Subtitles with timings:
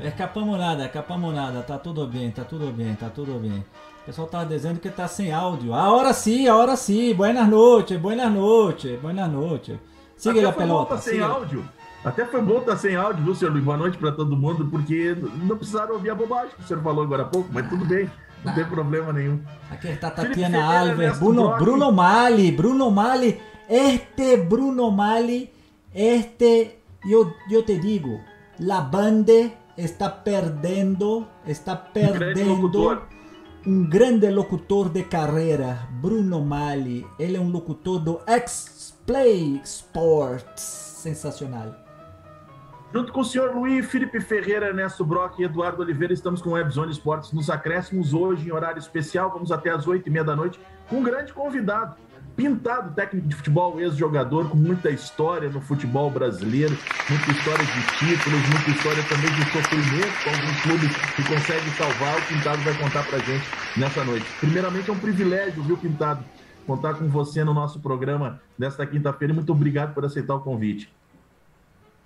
[0.00, 3.64] Escapamos nada, escapamos nada, tá tudo bem, tá tudo bem, tá tudo bem.
[4.02, 5.74] O pessoal tá dizendo que tá sem áudio.
[5.74, 7.12] Agora sim, agora sim.
[7.14, 9.76] Buenas noches, buenas noches, buenas noches.
[10.16, 10.94] Siga a pelota.
[10.94, 11.68] Tá sem áudio.
[12.04, 13.64] Até foi bom estar tá sem áudio, viu, senhor Luiz?
[13.64, 17.02] Boa noite para todo mundo, porque não precisaram ouvir a bobagem que o senhor falou
[17.02, 18.08] agora há pouco, mas tudo bem.
[18.44, 19.42] Não tem problema nenhum.
[19.68, 25.52] Aqui está Tatiana Alves, Bruno, Bruno Mali, Bruno Mali, este Bruno Mali,
[25.92, 28.20] este, yo, yo te digo,
[28.60, 33.00] la bande está perdendo, está perdendo
[33.64, 37.06] um grande locutor de carreira, Bruno Mali.
[37.18, 41.74] Ele é um locutor do X-Play Sports, sensacional.
[42.92, 46.52] Junto com o senhor Luiz Felipe Ferreira, Ernesto Brock e Eduardo Oliveira, estamos com o
[46.54, 49.30] Webzone Esportes nos acréscimos hoje em horário especial.
[49.30, 50.58] Vamos até às oito e meia da noite
[50.88, 51.96] com um grande convidado.
[52.38, 56.78] Pintado, técnico de futebol, ex-jogador, com muita história no futebol brasileiro,
[57.10, 62.16] muita história de títulos, muita história também de sofrimento com alguns clubes que conseguem salvar.
[62.16, 63.44] O Pintado vai contar pra gente
[63.76, 64.24] nessa noite.
[64.38, 66.24] Primeiramente, é um privilégio, viu, Pintado,
[66.64, 70.94] contar com você no nosso programa desta quinta-feira muito obrigado por aceitar o convite.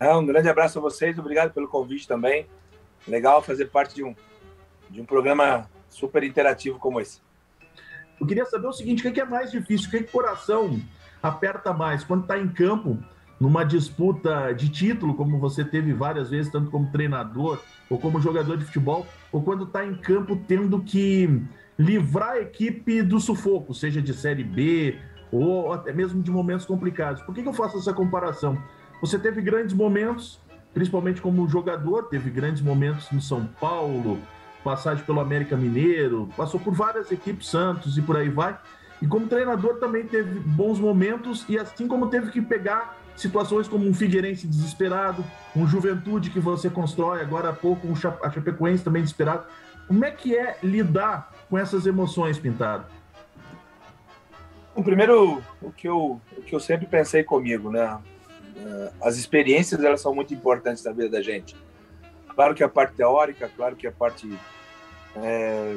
[0.00, 2.46] É, um grande abraço a vocês, obrigado pelo convite também.
[3.06, 4.16] Legal fazer parte de um,
[4.88, 7.20] de um programa super interativo como esse.
[8.22, 9.88] Eu queria saber o seguinte: o que é mais difícil?
[9.88, 10.80] O que, é que o coração
[11.20, 12.96] aperta mais quando está em campo,
[13.40, 17.58] numa disputa de título, como você teve várias vezes, tanto como treinador
[17.90, 21.42] ou como jogador de futebol, ou quando está em campo tendo que
[21.76, 24.96] livrar a equipe do sufoco, seja de Série B
[25.32, 27.22] ou até mesmo de momentos complicados?
[27.22, 28.56] Por que, que eu faço essa comparação?
[29.00, 30.40] Você teve grandes momentos,
[30.72, 34.20] principalmente como jogador, teve grandes momentos no São Paulo,
[34.62, 38.58] passagem pelo América Mineiro, passou por várias equipes, Santos e por aí vai.
[39.00, 43.86] E como treinador também teve bons momentos e assim como teve que pegar situações como
[43.86, 45.24] um Figueirense desesperado,
[45.54, 49.46] um Juventude que você constrói agora há pouco, um a Chapecoense também desesperado.
[49.86, 52.86] Como é que é lidar com essas emoções, Pintado?
[54.74, 57.98] O primeiro, o que eu, o que eu sempre pensei comigo, né?
[58.56, 61.54] Eh, as experiências elas são muito importantes na vida da gente.
[62.34, 64.38] Claro que a parte teórica, claro que a parte
[65.16, 65.76] é,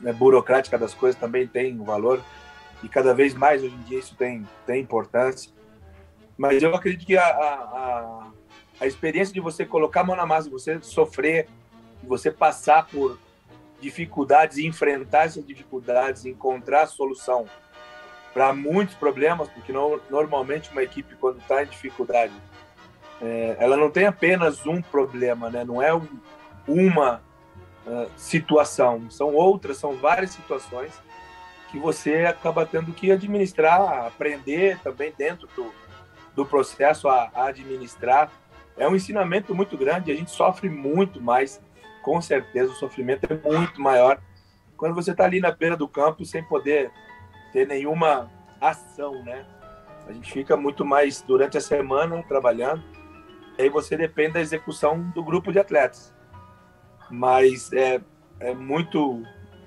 [0.00, 2.22] né, burocrática das coisas também tem um valor
[2.82, 5.52] e cada vez mais hoje em dia isso tem tem importância.
[6.36, 8.30] Mas eu acredito que a, a,
[8.80, 11.48] a experiência de você colocar a mão na massa, você sofrer,
[12.02, 13.18] você passar por
[13.80, 17.46] dificuldades enfrentar essas dificuldades, encontrar solução
[18.32, 22.32] para muitos problemas, porque não, normalmente uma equipe quando está em dificuldade,
[23.20, 25.64] é, ela não tem apenas um problema, né?
[25.64, 26.06] Não é um,
[26.66, 27.22] uma
[27.86, 30.92] uh, situação, são outras, são várias situações
[31.70, 35.72] que você acaba tendo que administrar, aprender também dentro do,
[36.34, 38.30] do processo a, a administrar.
[38.76, 41.60] É um ensinamento muito grande, a gente sofre muito mais,
[42.02, 44.18] com certeza o sofrimento é muito maior
[44.80, 46.90] quando você está ali na beira do campo sem poder
[47.52, 49.44] ter nenhuma ação, né?
[50.08, 52.82] A gente fica muito mais durante a semana trabalhando,
[53.60, 56.14] aí você depende da execução do grupo de atletas.
[57.10, 58.00] Mas é,
[58.38, 59.22] é muito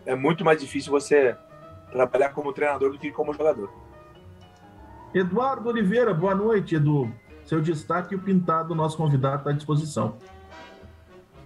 [0.06, 1.36] é muito mais difícil você
[1.92, 3.72] trabalhar como treinador do que como jogador.
[5.14, 7.14] Eduardo Oliveira, boa noite, Edu.
[7.46, 10.18] Seu destaque e o pintado, nosso convidado, está à disposição.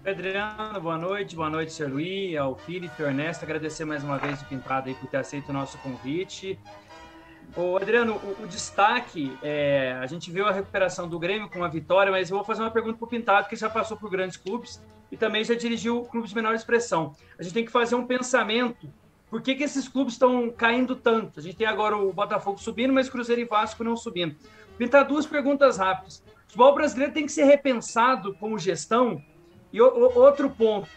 [0.05, 1.89] Adriano, boa noite, boa noite, Sr.
[1.89, 5.49] Luiz, ao Felipe, ao Ernesto, agradecer mais uma vez o Pintado aí por ter aceito
[5.49, 6.57] o nosso convite.
[7.57, 11.67] Ô, Adriano, o, o destaque, é, a gente viu a recuperação do Grêmio com uma
[11.67, 14.37] vitória, mas eu vou fazer uma pergunta para o Pintado, que já passou por grandes
[14.37, 14.79] clubes
[15.11, 17.15] e também já dirigiu clubes de menor expressão.
[17.39, 18.87] A gente tem que fazer um pensamento,
[19.27, 21.39] por que, que esses clubes estão caindo tanto?
[21.39, 24.35] A gente tem agora o Botafogo subindo, mas Cruzeiro e Vasco não subindo.
[24.77, 26.23] Pintado, duas perguntas rápidas.
[26.27, 29.19] O futebol brasileiro tem que ser repensado como gestão
[29.73, 30.87] e o, o, outro ponto.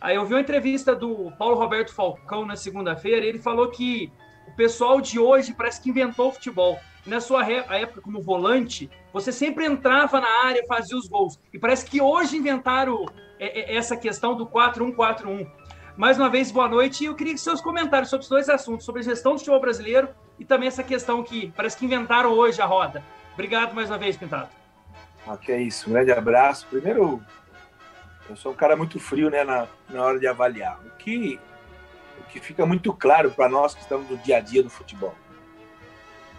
[0.00, 4.12] Aí eu vi uma entrevista do Paulo Roberto Falcão na segunda-feira, ele falou que
[4.54, 6.78] o pessoal de hoje parece que inventou o futebol.
[7.04, 11.38] Na sua época, como volante, você sempre entrava na área, fazia os gols.
[11.52, 13.04] E parece que hoje inventaram
[13.38, 15.50] é, é, essa questão do 4-1-4-1.
[15.96, 17.02] Mais uma vez, boa noite.
[17.02, 20.08] E eu queria seus comentários sobre os dois assuntos, sobre a gestão do futebol brasileiro
[20.38, 23.02] e também essa questão que parece que inventaram hoje a roda.
[23.32, 24.50] Obrigado mais uma vez, Pintado.
[25.26, 25.90] Ok, isso.
[25.90, 26.64] Um grande abraço.
[26.70, 27.20] Primeiro,
[28.30, 30.78] eu sou um cara muito frio né, na, na hora de avaliar.
[30.86, 31.40] O que,
[32.20, 35.14] o que fica muito claro para nós que estamos no dia a dia do futebol.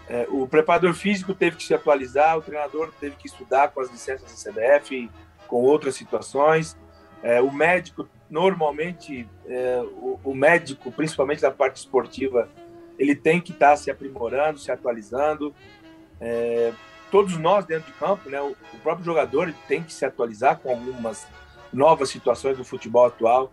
[0.07, 3.89] É, o preparador físico teve que se atualizar, o treinador teve que estudar com as
[3.89, 5.09] licenças da CBF,
[5.47, 6.77] com outras situações.
[7.23, 12.47] É, o médico, normalmente, é, o, o, médico, principalmente da parte esportiva,
[12.99, 15.53] ele tem que estar tá se aprimorando, se atualizando.
[16.21, 16.71] É,
[17.09, 20.69] todos nós dentro de campo, né, o, o próprio jogador tem que se atualizar com
[20.69, 21.27] algumas
[21.73, 23.51] novas situações do futebol atual.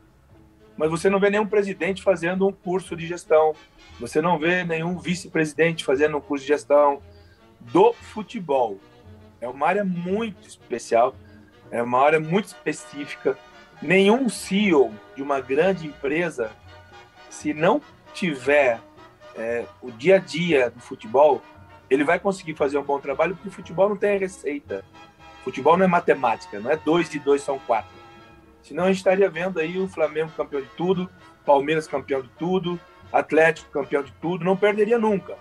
[0.76, 3.54] Mas você não vê nenhum presidente fazendo um curso de gestão,
[4.00, 7.02] você não vê nenhum vice-presidente fazendo um curso de gestão
[7.60, 8.78] do futebol.
[9.40, 11.14] É uma área muito especial,
[11.70, 13.36] é uma área muito específica.
[13.80, 16.52] Nenhum CEO de uma grande empresa,
[17.28, 17.80] se não
[18.14, 18.80] tiver
[19.34, 21.42] é, o dia a dia do futebol,
[21.90, 24.84] ele vai conseguir fazer um bom trabalho, porque o futebol não tem receita.
[25.44, 28.01] Futebol não é matemática, não é dois e dois são quatro.
[28.62, 31.10] Senão a gente estaria vendo aí o Flamengo campeão de tudo,
[31.44, 32.78] Palmeiras campeão de tudo,
[33.12, 35.36] Atlético campeão de tudo, não perderia nunca.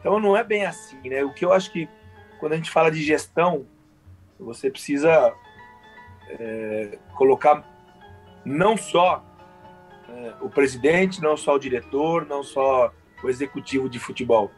[0.00, 1.24] Então não é bem assim, né?
[1.24, 1.88] O que eu acho que
[2.38, 3.66] quando a gente fala de gestão,
[4.38, 5.34] você precisa
[6.28, 7.64] é, colocar
[8.44, 9.24] não só
[10.08, 14.50] é, o presidente, não só o diretor, não só o executivo de futebol.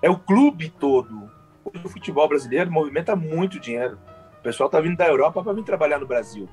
[0.00, 1.30] É o clube todo.
[1.64, 3.98] O futebol brasileiro movimenta muito dinheiro.
[4.38, 6.48] O pessoal está vindo da Europa para vir trabalhar no Brasil.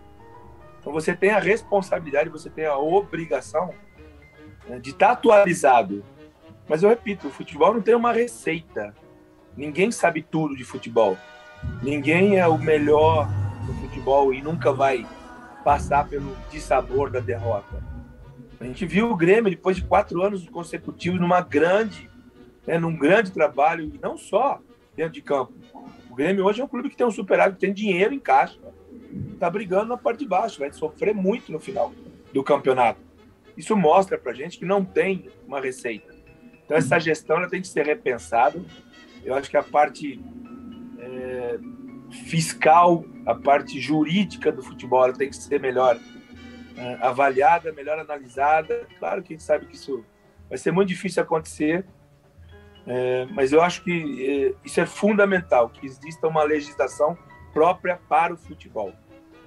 [0.80, 3.74] Então você tem a responsabilidade, você tem a obrigação
[4.68, 6.04] né, de estar tá atualizado.
[6.68, 8.94] Mas eu repito, o futebol não tem uma receita.
[9.58, 11.18] Ninguém sabe tudo de futebol.
[11.82, 13.28] Ninguém é o melhor
[13.66, 15.06] do futebol e nunca vai
[15.64, 17.84] passar pelo dissabor da derrota.
[18.60, 22.10] A gente viu o Grêmio depois de quatro anos consecutivos numa grande,
[22.66, 24.60] né, num grande trabalho e não só
[24.96, 25.54] dentro de campo.
[26.10, 28.60] O Grêmio hoje é um clube que tem um superávit, tem dinheiro em caixa,
[29.34, 31.94] está brigando na parte de baixo, vai sofrer muito no final
[32.34, 33.00] do campeonato.
[33.58, 36.16] Isso mostra para gente que não tem uma receita.
[36.64, 38.64] Então essa gestão ela tem que ser repensada.
[39.24, 40.22] Eu acho que a parte
[41.00, 41.60] é,
[42.28, 46.00] fiscal, a parte jurídica do futebol ela tem que ser melhor
[46.78, 48.88] é, avaliada, melhor analisada.
[48.98, 50.06] Claro que a gente sabe que isso
[50.48, 51.86] vai ser muito difícil acontecer,
[52.88, 57.18] é, mas eu acho que é, isso é fundamental, que exista uma legislação
[57.54, 58.94] própria para o futebol,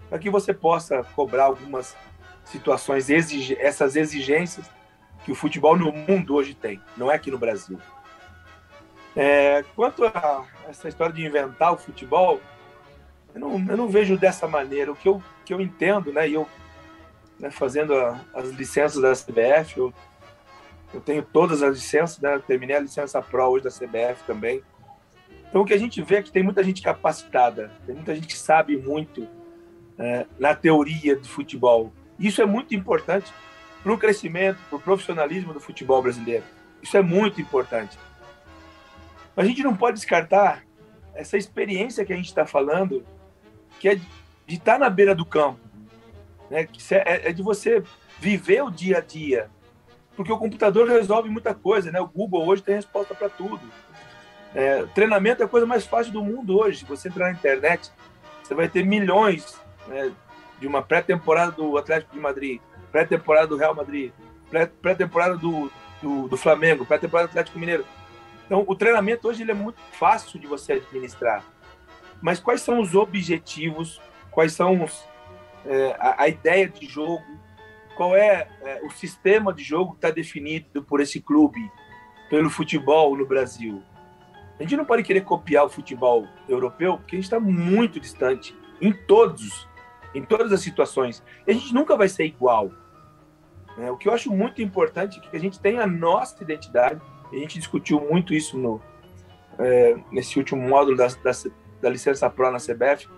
[0.09, 1.97] para que você possa cobrar algumas
[2.45, 3.09] situações,
[3.59, 4.69] essas exigências
[5.25, 7.79] que o futebol no mundo hoje tem, não é aqui no Brasil.
[9.15, 12.41] É, quanto a essa história de inventar o futebol,
[13.35, 14.93] eu não, eu não vejo dessa maneira.
[14.93, 16.47] O que eu, que eu entendo, né, e eu
[17.39, 19.95] né, fazendo a, as licenças da CBF, eu,
[20.95, 24.63] eu tenho todas as licenças, né, terminei a licença Pro hoje da CBF também.
[25.53, 28.27] Então o que a gente vê é que tem muita gente capacitada, tem muita gente
[28.27, 29.29] que sabe muito
[29.99, 31.93] é, na teoria do futebol.
[32.19, 33.31] Isso é muito importante
[33.83, 36.43] para o crescimento, para o profissionalismo do futebol brasileiro.
[36.83, 37.99] Isso é muito importante.
[39.37, 40.65] Mas a gente não pode descartar
[41.15, 43.05] essa experiência que a gente está falando,
[43.79, 44.07] que é de
[44.49, 45.61] estar tá na beira do campo,
[46.51, 46.67] né?
[46.93, 47.83] É, é de você
[48.19, 49.51] viver o dia a dia,
[50.17, 52.01] porque o computador resolve muita coisa, né?
[52.01, 53.61] O Google hoje tem resposta para tudo.
[54.55, 56.85] É, treinamento é a coisa mais fácil do mundo hoje.
[56.85, 57.91] Você entrar na internet,
[58.43, 60.13] você vai ter milhões né,
[60.61, 64.13] de uma pré-temporada do Atlético de Madrid, pré-temporada do Real Madrid,
[64.81, 65.71] pré-temporada do,
[66.03, 67.85] do, do, Flamengo, pré-temporada do Atlético Mineiro.
[68.47, 71.43] Então, o treinamento hoje ele é muito fácil de você administrar.
[72.21, 74.01] Mas quais são os objetivos?
[74.31, 75.05] Quais são os,
[75.67, 77.25] é, a, a, ideia de jogo?
[77.97, 81.61] Qual é, é o sistema de jogo que está definido por esse clube,
[82.29, 83.83] pelo futebol no Brasil?
[84.59, 88.55] A gente não pode querer copiar o futebol europeu, porque a gente está muito distante
[88.81, 89.69] em todos,
[90.15, 91.23] em todas as situações.
[91.47, 92.71] E a gente nunca vai ser igual.
[93.79, 97.01] É, o que eu acho muito importante é que a gente tenha a nossa identidade.
[97.33, 98.81] A gente discutiu muito isso no,
[99.59, 101.33] é, nesse último módulo da, da,
[101.81, 103.09] da, licença Pro na CBF.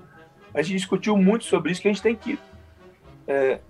[0.53, 2.39] A gente discutiu muito sobre isso, que a gente tem que
[3.27, 3.61] é,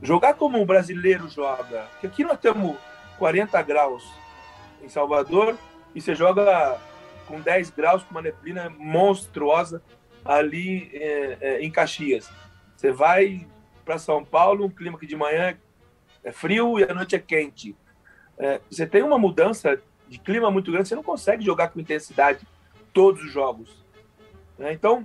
[0.00, 1.86] jogar como um brasileiro joga.
[1.92, 2.76] Porque aqui nós temos
[3.18, 4.08] 40 graus
[4.82, 5.56] em Salvador
[5.98, 6.80] e você joga
[7.26, 9.82] com 10 graus, com uma neblina monstruosa
[10.24, 12.30] ali é, é, em Caxias.
[12.76, 13.44] Você vai
[13.84, 15.58] para São Paulo, um clima que de manhã
[16.22, 17.74] é frio e à noite é quente.
[18.38, 22.46] É, você tem uma mudança de clima muito grande, você não consegue jogar com intensidade
[22.92, 23.84] todos os jogos.
[24.56, 24.72] Né?
[24.72, 25.04] Então,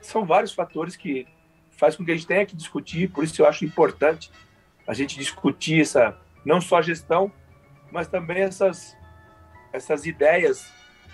[0.00, 1.26] são vários fatores que
[1.72, 4.30] faz com que a gente tenha que discutir, por isso eu acho importante
[4.86, 7.32] a gente discutir essa, não só a gestão,
[7.90, 8.96] mas também essas,
[9.72, 10.70] essas ideias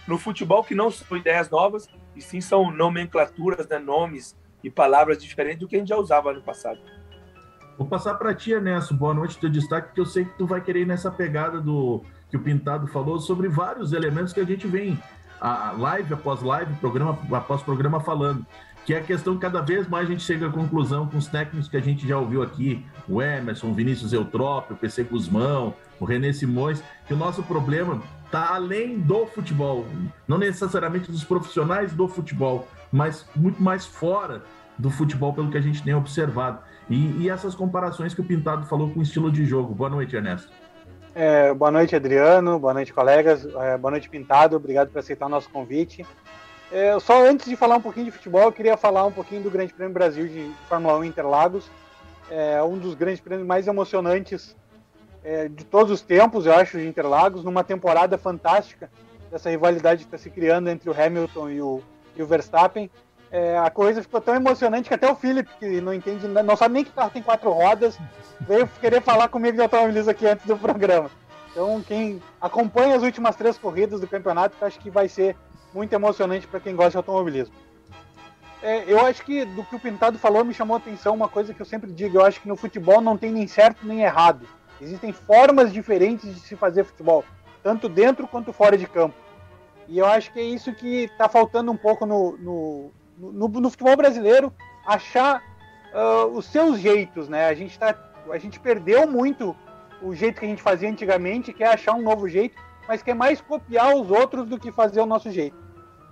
[0.07, 5.23] no futebol que não são ideias novas, e sim são nomenclaturas, né, nomes e palavras
[5.23, 6.81] diferentes do que a gente já usava no passado.
[7.77, 8.95] Vou passar para ti, Ernesto.
[8.95, 12.03] Boa noite, teu destaque, que eu sei que tu vai querer ir nessa pegada do
[12.29, 14.99] que o Pintado falou sobre vários elementos que a gente vem
[15.41, 18.45] a live após live, programa após programa falando
[18.89, 21.27] que é a questão que cada vez mais a gente chega à conclusão com os
[21.27, 25.75] técnicos que a gente já ouviu aqui, o Emerson, o Vinícius Eutrópio, o PC Guzmão,
[26.01, 29.87] o René Simões, que o nosso problema está além do futebol,
[30.27, 34.43] não necessariamente dos profissionais do futebol, mas muito mais fora
[34.77, 36.61] do futebol, pelo que a gente tem observado.
[36.89, 39.75] E, e essas comparações que o Pintado falou com o estilo de jogo.
[39.75, 40.53] Boa noite, Ernesto.
[41.15, 42.59] É, boa noite, Adriano.
[42.59, 43.45] Boa noite, colegas.
[43.45, 44.57] É, boa noite, Pintado.
[44.57, 46.07] Obrigado por aceitar o nosso convite.
[46.71, 49.51] É, só antes de falar um pouquinho de futebol, eu queria falar um pouquinho do
[49.51, 51.69] Grande Prêmio Brasil de Fórmula 1 Interlagos.
[52.31, 54.55] É um dos grandes prêmios mais emocionantes
[55.23, 58.91] é, de todos os tempos, eu acho, de Interlagos, numa temporada fantástica
[59.31, 61.83] dessa rivalidade que está se criando entre o Hamilton e o,
[62.17, 62.91] e o Verstappen.
[63.31, 66.75] É, a coisa ficou tão emocionante que até o Felipe, que não entende, não sabe
[66.75, 67.99] nem que carro tem quatro rodas,
[68.41, 71.11] veio querer falar comigo de automobilismo aqui antes do programa.
[71.51, 75.37] Então, quem acompanha as últimas três corridas do campeonato, acho que vai ser
[75.75, 77.55] muito emocionante para quem gosta de automobilismo.
[78.63, 81.55] É, eu acho que do que o Pintado falou me chamou a atenção uma coisa
[81.55, 84.47] que eu sempre digo: eu acho que no futebol não tem nem certo nem errado.
[84.81, 87.25] Existem formas diferentes de se fazer futebol,
[87.63, 89.17] tanto dentro quanto fora de campo.
[89.89, 93.71] E eu acho que é isso que está faltando um pouco no, no, no, no
[93.71, 94.53] futebol brasileiro
[94.87, 95.43] achar
[95.93, 97.47] uh, os seus jeitos, né?
[97.47, 97.97] A gente, tá,
[98.31, 99.57] a gente perdeu muito
[100.03, 102.55] o jeito que a gente fazia antigamente, que é achar um novo jeito,
[102.87, 105.57] mas que é mais copiar os outros do que fazer o nosso jeito.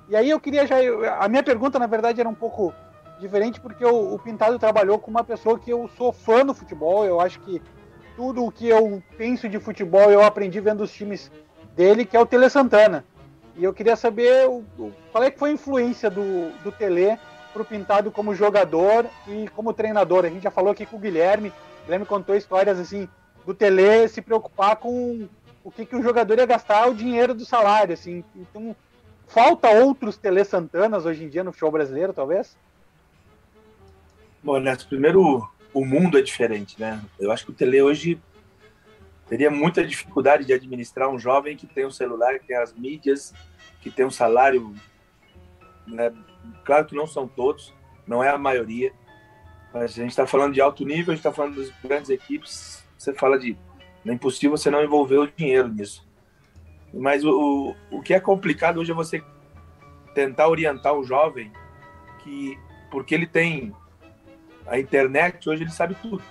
[0.08, 0.76] E aí eu queria já.
[1.18, 2.73] A minha pergunta, na verdade, era um pouco
[3.18, 7.04] diferente, porque o, o Pintado trabalhou com uma pessoa que eu sou fã do futebol.
[7.04, 7.61] Eu acho que
[8.16, 11.30] tudo o que eu penso de futebol eu aprendi vendo os times
[11.76, 13.04] dele, que é o Tele Santana.
[13.56, 17.18] E eu queria saber o, o, qual é que foi a influência do, do Tele
[17.52, 20.25] para o Pintado como jogador e como treinador.
[20.25, 23.08] A gente já falou aqui com o Guilherme, o Guilherme contou histórias assim
[23.44, 25.28] do Tele se preocupar com
[25.62, 28.25] o que, que o jogador ia gastar o dinheiro do salário, assim.
[28.35, 28.75] Então,
[29.26, 32.56] falta outros Tele Santanas hoje em dia no futebol brasileiro, talvez?
[34.42, 37.04] Bom, Neto, primeiro, o mundo é diferente, né?
[37.21, 38.18] Eu acho que o Tele hoje
[39.28, 43.35] teria muita dificuldade de administrar um jovem que tem um celular, que tem as mídias,
[43.83, 44.75] que tem um salário.
[45.87, 46.11] Né?
[46.64, 47.75] Claro que não são todos,
[48.06, 48.90] não é a maioria,
[49.71, 52.83] mas a gente está falando de alto nível, a gente está falando das grandes equipes.
[52.97, 53.54] Você fala de
[54.06, 56.09] é impossível você não envolver o dinheiro nisso.
[56.95, 59.23] Mas o, o, que é complicado hoje é você
[60.14, 61.52] tentar orientar o jovem
[62.23, 62.59] que,
[62.90, 63.75] porque ele tem
[64.66, 66.23] a internet, hoje ele sabe tudo.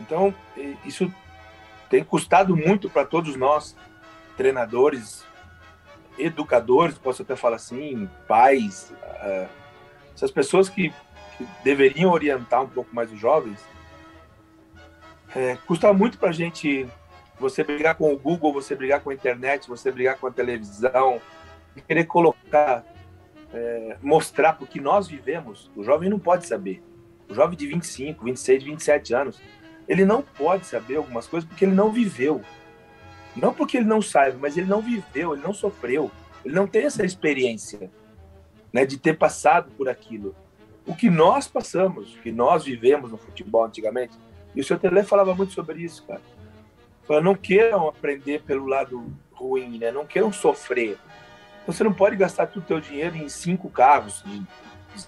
[0.00, 0.34] Então,
[0.84, 1.12] isso
[1.90, 3.76] tem custado muito para todos nós,
[4.36, 5.24] treinadores,
[6.18, 8.92] educadores, posso até falar assim, pais,
[10.14, 10.90] essas pessoas que,
[11.36, 13.60] que deveriam orientar um pouco mais os jovens,
[15.34, 16.88] é, custa muito para a gente
[17.38, 21.20] você brigar com o Google, você brigar com a internet, você brigar com a televisão,
[21.86, 22.84] querer colocar,
[23.52, 25.70] é, mostrar porque nós vivemos.
[25.76, 26.82] O jovem não pode saber.
[27.28, 29.40] O jovem de 25, 26, 27 anos,
[29.86, 32.42] ele não pode saber algumas coisas porque ele não viveu.
[33.36, 36.10] Não porque ele não saiba, mas ele não viveu, ele não sofreu.
[36.44, 37.90] Ele não tem essa experiência
[38.72, 40.34] né, de ter passado por aquilo.
[40.86, 44.16] O que nós passamos, o que nós vivemos no futebol antigamente,
[44.54, 46.22] e o seu Tele falava muito sobre isso, cara.
[47.06, 49.90] Falava, não queiram aprender pelo lado ruim, né?
[49.90, 50.98] Não queiram sofrer.
[51.62, 54.46] Então, você não pode gastar todo o teu dinheiro em cinco carros, de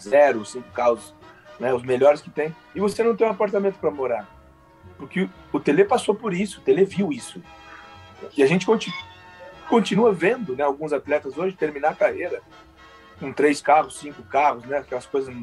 [0.02, 1.14] zero, cinco carros,
[1.60, 1.72] né?
[1.72, 4.26] Os melhores que tem, e você não tem um apartamento para morar.
[4.96, 7.40] Porque o Tele passou por isso, o Tele viu isso.
[8.36, 8.66] E a gente
[9.68, 10.64] continua, vendo, né?
[10.64, 12.42] Alguns atletas hoje terminar a carreira
[13.18, 14.78] com três carros, cinco carros, né?
[14.78, 15.34] Aquelas coisas,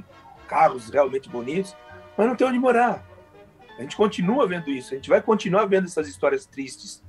[0.47, 1.75] carros realmente bonitos,
[2.17, 3.03] mas não tem onde morar.
[3.77, 7.03] A gente continua vendo isso, a gente vai continuar vendo essas histórias tristes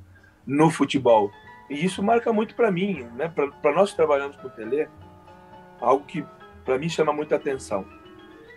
[0.47, 1.31] no futebol.
[1.71, 3.29] E isso marca muito para mim, né?
[3.29, 4.89] Para nós que trabalhamos com o Tele,
[5.81, 6.25] algo que
[6.65, 7.87] para mim chama muita atenção.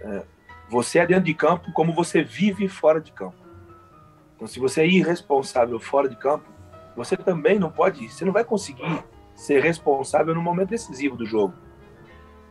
[0.02, 0.24] É,
[0.72, 3.36] você é dentro de campo como você vive fora de campo.
[4.34, 6.46] Então, se você é irresponsável fora de campo,
[6.96, 9.04] você também não pode, você não vai conseguir
[9.36, 11.54] ser responsável no momento decisivo do jogo.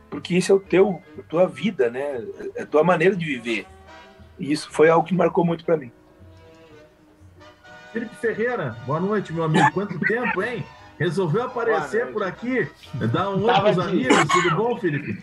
[0.07, 2.23] Porque isso é o teu, a tua vida, né?
[2.55, 3.65] É a tua maneira de viver.
[4.37, 5.91] E isso foi algo que marcou muito para mim.
[7.91, 9.71] Felipe Ferreira, boa noite, meu amigo.
[9.71, 10.63] Quanto tempo, hein?
[11.01, 12.69] Resolveu aparecer por aqui,
[13.11, 13.81] dar um oi pros de...
[13.81, 14.17] amigos.
[14.29, 15.19] Tudo bom, Felipe?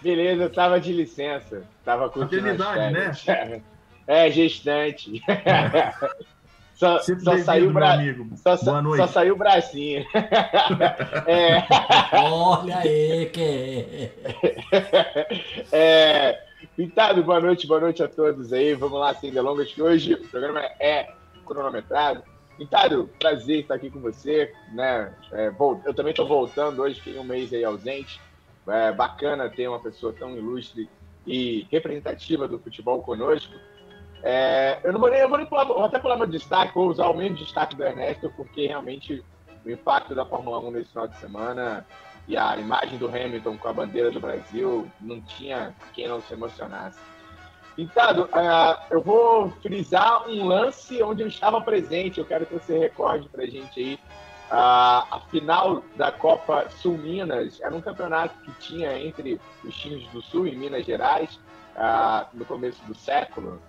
[0.00, 1.64] Beleza, eu tava de licença.
[1.84, 3.60] Tava com Maternidade, né?
[4.06, 5.22] É, gestante.
[6.74, 7.96] Só, só saiu bra...
[8.34, 10.04] só, só, saiu o bracinho.
[11.24, 11.64] é...
[12.12, 14.10] Olha aí, que
[15.70, 16.42] é...
[16.76, 18.74] Pintado, boa noite, boa noite a todos aí.
[18.74, 21.12] Vamos lá, sem delongas, que hoje o programa é
[21.46, 22.24] cronometrado.
[22.56, 24.52] Pintado, prazer estar aqui com você.
[24.72, 25.12] Né?
[25.32, 25.52] É,
[25.84, 28.20] eu também estou voltando hoje, fiquei um mês aí ausente.
[28.66, 30.88] É bacana ter uma pessoa tão ilustre
[31.26, 33.54] e representativa do futebol conosco.
[34.22, 37.08] É, eu não vou eu vou, nem pular, vou até pular meu destaque, vou usar
[37.08, 39.22] o mesmo destaque do Ernesto, porque realmente
[39.64, 41.86] o impacto da Fórmula 1 nesse final de semana
[42.26, 46.32] e a imagem do Hamilton com a bandeira do Brasil, não tinha quem não se
[46.32, 46.98] emocionasse.
[47.76, 52.18] Pintado, uh, eu vou frisar um lance onde eu estava presente.
[52.18, 53.94] Eu quero que você recorde para a gente aí.
[53.94, 60.06] Uh, a final da Copa Sul Minas era um campeonato que tinha entre os times
[60.10, 61.40] do Sul e Minas Gerais
[61.74, 63.60] uh, no começo do século,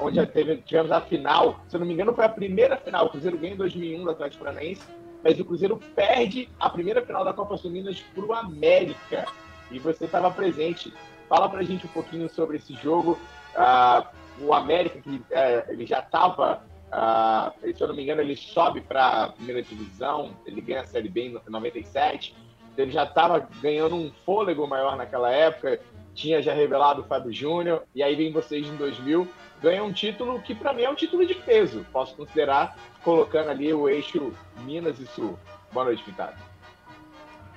[0.00, 1.60] onde teve, tivemos a final.
[1.68, 3.06] Se eu não me engano, foi a primeira final.
[3.06, 4.82] O Cruzeiro ganhou em 2001 do Atlético Paranaense,
[5.24, 9.24] mas o Cruzeiro perde a primeira final da Copa Sul Minas para o América.
[9.70, 10.92] E você estava presente.
[11.32, 13.18] Fala pra gente um pouquinho sobre esse jogo.
[13.56, 15.24] Uh, o América, que uh,
[15.70, 20.36] ele já estava, uh, se eu não me engano, ele sobe para a primeira divisão,
[20.44, 22.36] ele ganha a Série B em 97.
[22.76, 25.80] Ele já estava ganhando um fôlego maior naquela época,
[26.14, 29.26] tinha já revelado o Fábio Júnior, e aí vem vocês em 2000,
[29.62, 33.72] ganha um título que para mim é um título de peso, posso considerar, colocando ali
[33.72, 34.34] o eixo
[34.66, 35.38] Minas e Sul.
[35.72, 36.51] Boa noite, Pintado.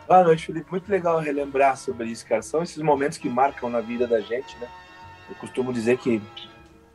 [0.07, 0.69] Boa noite, Felipe.
[0.69, 2.43] Muito legal relembrar sobre isso, cara.
[2.43, 4.67] São esses momentos que marcam na vida da gente, né?
[5.27, 6.21] Eu costumo dizer que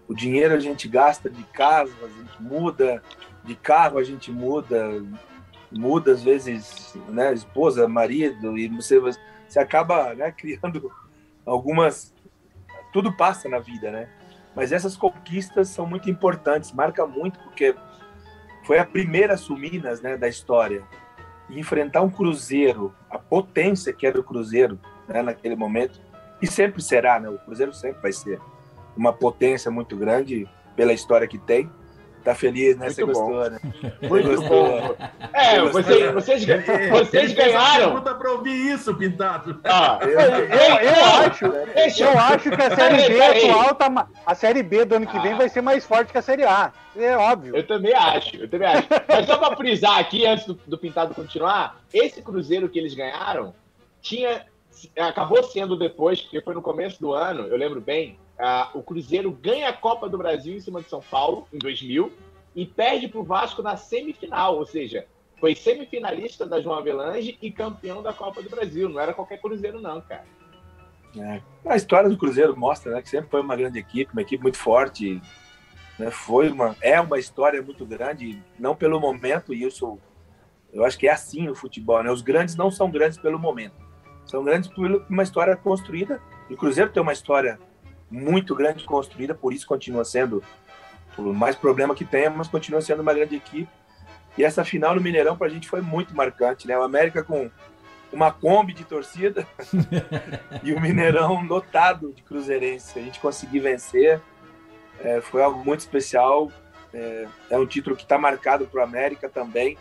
[0.07, 3.03] o dinheiro a gente gasta de casa, a gente muda,
[3.43, 5.03] de carro a gente muda,
[5.73, 7.35] muda às vezes, né?
[7.35, 10.93] Esposa, marido, e você, você acaba né, criando
[11.45, 12.15] algumas.
[12.93, 14.09] Tudo passa na vida, né?
[14.55, 17.75] Mas essas conquistas são muito importantes, marca muito, porque
[18.65, 20.85] foi a primeira Suminas né, da história
[21.51, 26.01] e enfrentar um Cruzeiro, a potência que era o Cruzeiro né, naquele momento,
[26.41, 27.29] e sempre será, né?
[27.29, 28.41] O Cruzeiro sempre vai ser
[28.97, 31.71] uma potência muito grande pela história que tem.
[32.25, 32.87] Tá feliz, né?
[32.87, 33.13] Muito você bom.
[33.13, 33.59] gostou, né?
[34.03, 34.97] Muito Gostou, bom.
[34.99, 35.11] né?
[35.33, 36.13] É, vocês, né?
[36.13, 36.45] vocês,
[36.91, 37.87] vocês ganharam.
[37.93, 39.59] pergunta para ouvir isso, Pintado.
[39.65, 44.07] Ah, Eu, eu acho, Deixa eu acho que a Série B atual tá.
[44.27, 45.37] A Série B do ano que vem Ah.
[45.37, 46.73] vai ser mais forte que a Série A.
[46.97, 47.57] É óbvio.
[47.57, 48.87] Eu também acho, eu também acho.
[49.09, 53.55] Mas só para frisar aqui, antes do, do Pintado continuar, esse Cruzeiro que eles ganharam
[54.03, 54.43] tinha
[54.99, 59.31] acabou sendo depois, porque foi no começo do ano, eu lembro bem, ah, o Cruzeiro
[59.31, 62.13] ganha a Copa do Brasil em cima de São Paulo, em 2000,
[62.55, 65.07] e perde para o Vasco na semifinal, ou seja,
[65.41, 68.89] foi semifinalista da João Avelange e campeão da Copa do Brasil.
[68.89, 70.27] Não era qualquer Cruzeiro, não, cara.
[71.17, 71.41] É.
[71.65, 74.59] A história do Cruzeiro mostra né, que sempre foi uma grande equipe, uma equipe muito
[74.59, 75.21] forte.
[75.99, 79.99] Né, foi uma, é uma história muito grande, não pelo momento, e isso
[80.73, 82.03] eu acho que é assim o futebol.
[82.03, 82.13] Né?
[82.13, 83.75] Os grandes não são grandes pelo momento,
[84.31, 86.23] são grandes por uma história construída.
[86.49, 87.59] E o Cruzeiro tem uma história
[88.11, 90.43] muito grande construída, por isso continua sendo,
[91.15, 93.69] por mais problema que tenha, mas continua sendo uma grande equipe.
[94.39, 96.79] E essa final no Mineirão para a gente foi muito marcante, né?
[96.79, 97.51] O América com
[98.13, 99.47] uma Kombi de torcida
[100.63, 102.99] e o Mineirão lotado de cruzeirense.
[102.99, 104.21] A gente conseguiu vencer,
[105.01, 106.51] é, foi algo muito especial.
[106.95, 109.77] É, é um título que está marcado para o América também.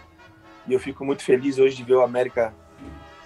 [0.67, 2.53] E eu fico muito feliz hoje de ver o América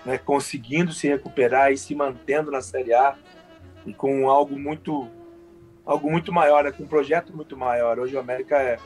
[0.05, 3.15] né, conseguindo se recuperar e se mantendo na Série A
[3.85, 5.07] e com algo muito
[5.85, 7.99] algo muito maior, né, com um projeto muito maior.
[7.99, 8.77] Hoje o América é,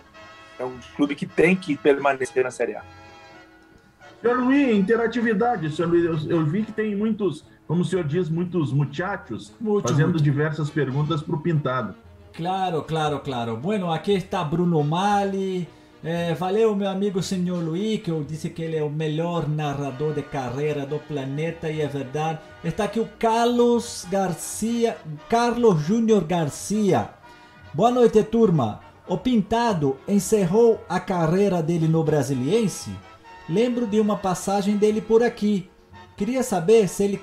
[0.60, 2.84] é um clube que tem que permanecer na Série A.
[4.21, 5.71] Senhor Luiz, interatividade.
[5.71, 9.88] Senhor Luiz, eu, eu vi que tem muitos, como o senhor diz, muitos muchachos Mucho,
[9.88, 10.23] fazendo mucho.
[10.23, 11.95] diversas perguntas para o Pintado.
[12.34, 13.58] Claro, claro, claro.
[13.58, 15.67] Bueno, aqui está Bruno Mali.
[16.04, 20.14] É, valeu, meu amigo senhor Luiz, que eu disse que ele é o melhor narrador
[20.14, 22.40] de carreira do planeta e é verdade.
[22.64, 24.96] Está aqui o Carlos Garcia,
[25.28, 27.10] Carlos Júnior Garcia.
[27.74, 28.82] Boa noite, turma.
[29.08, 32.92] O Pintado encerrou a carreira dele no Brasiliense?
[33.50, 35.68] Lembro de uma passagem dele por aqui.
[36.16, 37.22] Queria saber se ele,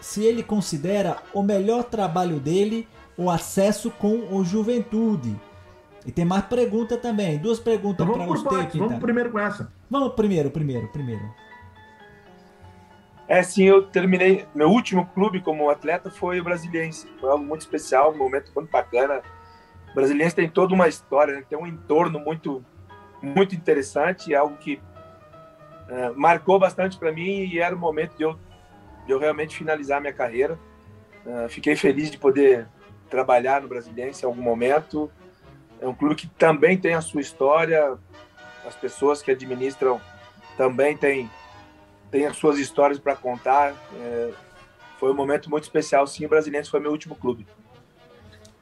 [0.00, 5.38] se ele considera o melhor trabalho dele o acesso com o Juventude.
[6.06, 7.38] E tem mais pergunta também.
[7.38, 8.72] Duas perguntas Então para partes.
[8.72, 8.88] Pintado.
[8.88, 9.72] Vamos primeiro com essa.
[9.90, 11.24] Vamos primeiro, primeiro, primeiro.
[13.26, 14.46] É, sim, eu terminei.
[14.54, 17.08] Meu último clube como atleta foi o Brasiliense.
[17.18, 19.22] Foi algo muito especial, um momento muito bacana.
[19.90, 21.44] O Brasiliense tem toda uma história, né?
[21.48, 22.62] tem um entorno muito,
[23.22, 24.80] muito interessante, algo que
[25.88, 28.38] é, marcou bastante para mim e era o momento de eu,
[29.06, 30.58] de eu realmente finalizar minha carreira.
[31.24, 32.66] É, fiquei feliz de poder
[33.08, 35.10] trabalhar no Brasiliense em algum momento.
[35.80, 37.96] É um clube que também tem a sua história,
[38.66, 40.00] as pessoas que administram
[40.56, 41.30] também têm
[42.10, 43.74] tem as suas histórias para contar.
[43.96, 44.32] É,
[45.00, 46.06] foi um momento muito especial.
[46.06, 47.44] Sim, o Brasiliense foi meu último clube.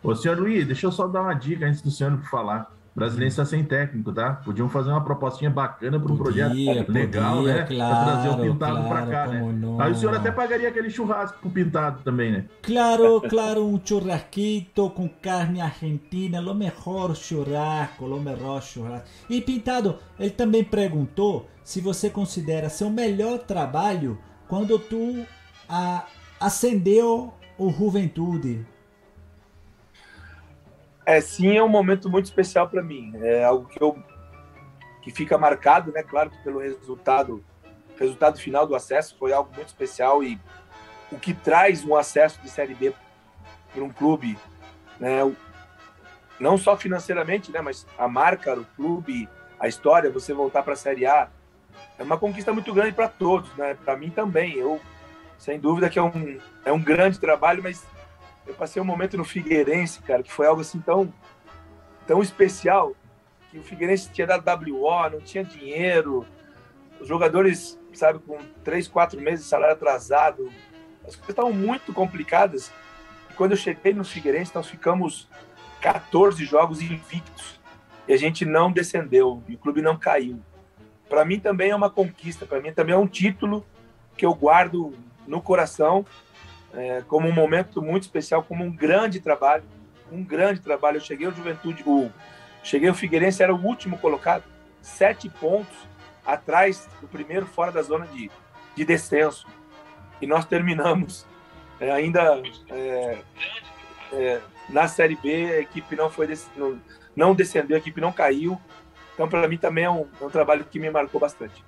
[0.03, 2.72] Ô, senhor Luiz, deixa eu só dar uma dica antes do senhor falar.
[2.94, 4.35] O brasileiro está sem técnico, tá?
[4.35, 7.62] Podiam fazer uma propostinha bacana para um projeto Podia, legal, podia, né?
[7.66, 9.52] claro, pra trazer o pintado claro, para cá, né?
[9.52, 9.81] não.
[9.81, 12.44] Aí o senhor até pagaria aquele churrasco pro pintado também, né?
[12.61, 19.09] Claro, claro, un churrasquito con carne argentina, lo mejor churrasco, lo mejor churrasco.
[19.31, 25.24] E Pintado, ele também perguntou se você considera seu melhor trabalho quando tu
[25.66, 26.05] a,
[26.38, 28.66] acendeu o Juventude?
[31.04, 33.12] É, sim, é um momento muito especial para mim.
[33.20, 34.02] É algo que eu
[35.02, 36.02] que fica marcado, né?
[36.02, 37.44] Claro que pelo resultado,
[37.98, 40.40] resultado final do acesso foi algo muito especial e
[41.10, 42.94] o que traz um acesso de série B
[43.74, 44.38] para um clube,
[45.00, 45.18] né?
[46.38, 47.60] Não só financeiramente, né?
[47.60, 51.28] Mas a marca, o clube, a história, você voltar para a série A
[51.98, 53.74] é uma conquista muito grande para todos, né?
[53.84, 54.54] Para mim também.
[54.54, 54.80] Eu
[55.36, 57.84] sem dúvida que é um é um grande trabalho, mas
[58.46, 61.12] eu passei um momento no Figueirense, cara, que foi algo assim tão
[62.07, 62.94] tão especial
[63.50, 66.26] que o Figueirense tinha dado WO, não tinha dinheiro,
[67.00, 70.50] os jogadores, sabe, com três, quatro meses de salário atrasado,
[71.07, 72.72] as coisas estavam muito complicadas.
[73.31, 75.28] E quando eu cheguei no Figueirense, nós ficamos
[75.81, 77.61] 14 jogos invictos
[78.07, 80.40] e a gente não descendeu e o clube não caiu.
[81.09, 83.66] Para mim também é uma conquista, para mim também é um título
[84.16, 84.94] que eu guardo
[85.26, 86.07] no coração
[86.74, 89.64] é, como um momento muito especial, como um grande trabalho,
[90.11, 90.96] um grande trabalho.
[90.96, 92.11] Eu cheguei ao Juventude, o
[92.62, 94.44] Cheguei o Figueirense, era o último colocado,
[94.80, 95.76] sete pontos
[96.24, 98.30] atrás do primeiro, fora da zona de,
[98.76, 99.46] de descenso.
[100.20, 101.26] E nós terminamos
[101.80, 103.18] é, ainda é,
[104.12, 106.78] é, na Série B, a equipe não foi não,
[107.16, 108.61] não descendeu, a equipe não caiu.
[109.14, 111.64] Então, para mim, também é um, é um, trabalho que me marcou bastante.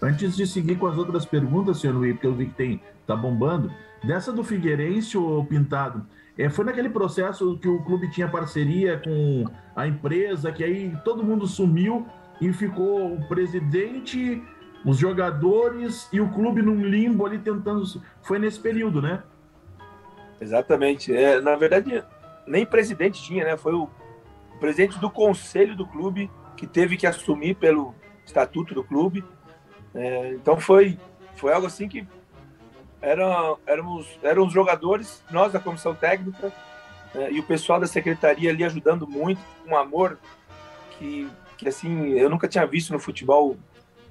[0.00, 3.16] Antes de seguir com as outras perguntas, senhor Luiz, porque eu vi que tem, tá
[3.16, 3.72] bombando,
[4.04, 9.44] dessa do Figueirense, o Pintado, é, foi naquele processo que o clube tinha parceria com
[9.74, 12.06] a empresa, que aí todo mundo sumiu
[12.40, 14.40] e ficou o presidente,
[14.84, 17.82] os jogadores e o clube num limbo ali tentando.
[18.22, 19.22] Foi nesse período, né?
[20.40, 21.12] Exatamente.
[21.12, 22.04] É, na verdade,
[22.46, 23.56] nem presidente tinha, né?
[23.56, 23.88] Foi o
[24.60, 27.94] presidente do conselho do clube que teve que assumir pelo
[28.24, 29.24] estatuto do clube.
[29.92, 30.98] É, então foi,
[31.34, 32.06] foi algo assim que
[33.00, 36.52] era, éramos, eram os jogadores, nós da comissão técnica
[37.14, 40.18] é, e o pessoal da secretaria ali ajudando muito, um amor
[40.98, 43.56] que, que assim eu nunca tinha visto no futebol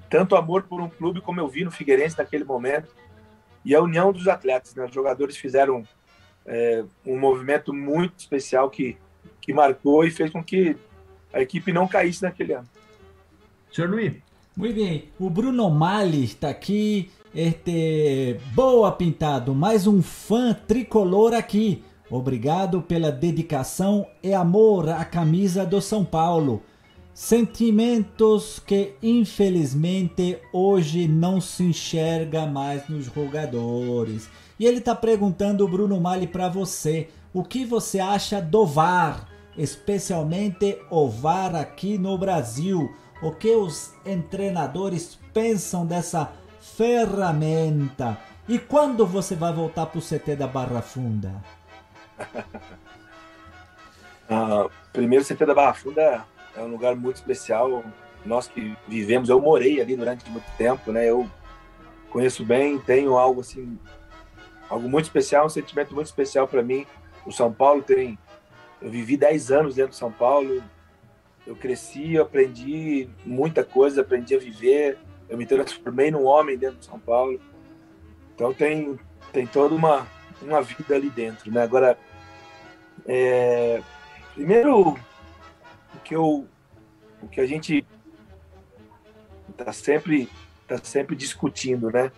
[0.08, 2.88] tanto amor por um clube como eu vi no Figueirense naquele momento
[3.64, 4.84] e a união dos atletas, né?
[4.86, 5.82] Os jogadores fizeram
[6.46, 8.96] é, um movimento muito especial que
[9.48, 10.76] que marcou e fez com que
[11.32, 12.68] a equipe não caísse naquele ano.
[13.72, 14.12] Senhor Luiz.
[14.54, 15.08] Muito bem.
[15.18, 21.82] O Bruno Mali está aqui este boa pintado, mais um fã tricolor aqui.
[22.10, 26.62] Obrigado pela dedicação e amor à camisa do São Paulo.
[27.12, 34.30] Sentimentos que infelizmente hoje não se enxerga mais nos jogadores.
[34.58, 40.78] E ele está perguntando, Bruno Mali, para você: o que você acha do VAR, especialmente
[40.90, 42.90] o VAR aqui no Brasil?
[43.20, 43.92] O que os
[44.30, 46.32] treinadores pensam dessa
[46.78, 48.16] ferramenta.
[48.48, 51.34] E quando você vai voltar para o CT da Barra Funda?
[54.30, 56.24] ah, primeiro, o CT da Barra Funda
[56.56, 57.82] é um lugar muito especial.
[58.24, 61.04] Nós que vivemos, eu morei ali durante muito tempo, né?
[61.04, 61.28] Eu
[62.10, 63.76] conheço bem, tenho algo assim,
[64.70, 66.86] algo muito especial, um sentimento muito especial para mim.
[67.26, 68.16] O São Paulo tem,
[68.80, 70.62] eu vivi 10 anos dentro do São Paulo.
[71.44, 74.96] Eu cresci, aprendi muita coisa, aprendi a viver,
[75.28, 77.40] eu me transformei num homem dentro de São Paulo.
[78.34, 78.98] Então tem,
[79.32, 80.06] tem toda uma,
[80.40, 81.50] uma vida ali dentro.
[81.50, 81.62] Né?
[81.62, 81.98] Agora,
[83.06, 83.82] é,
[84.34, 86.46] primeiro, o que, eu,
[87.22, 87.86] o que a gente
[89.50, 90.28] está sempre,
[90.66, 92.12] tá sempre discutindo, né?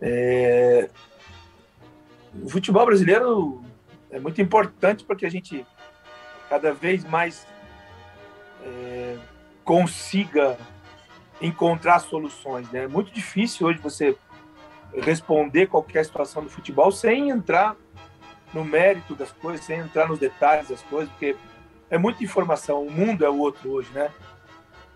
[0.00, 0.90] É,
[2.42, 3.62] o futebol brasileiro
[4.10, 5.64] é muito importante para que a gente
[6.48, 7.46] cada vez mais
[8.62, 9.16] é,
[9.64, 10.58] consiga
[11.40, 12.70] encontrar soluções.
[12.70, 12.84] Né?
[12.84, 14.16] É muito difícil hoje você
[14.94, 17.76] responder qualquer situação do futebol sem entrar
[18.52, 21.36] no mérito das coisas, sem entrar nos detalhes das coisas, porque
[21.90, 22.86] é muita informação.
[22.86, 24.10] O mundo é o outro hoje, né?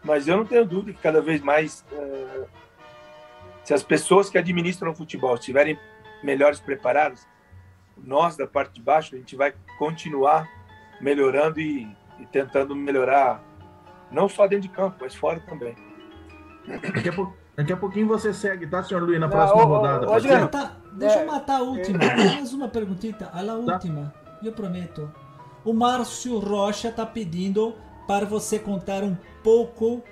[0.05, 2.45] Mas eu não tenho dúvida que cada vez mais, é,
[3.65, 5.79] se as pessoas que administram o futebol estiverem
[6.23, 7.27] melhores preparadas,
[7.97, 10.49] nós da parte de baixo a gente vai continuar
[11.01, 11.89] melhorando e,
[12.21, 13.43] e tentando melhorar
[14.11, 15.88] não só dentro de campo, mas fora também.
[16.67, 17.33] Daqui a, pou...
[17.57, 20.09] Daqui a pouquinho você segue, tá, senhor Luiz, na próxima não, rodada.
[20.09, 21.27] Ô, Adriano, tá, deixa eu é.
[21.27, 21.99] matar a última.
[21.99, 23.27] Mais uma perguntita.
[23.33, 23.55] A tá.
[23.55, 24.15] última.
[24.43, 25.11] Eu prometo.
[25.65, 27.75] O Márcio Rocha tá pedindo
[28.07, 30.03] para você contar um pouco,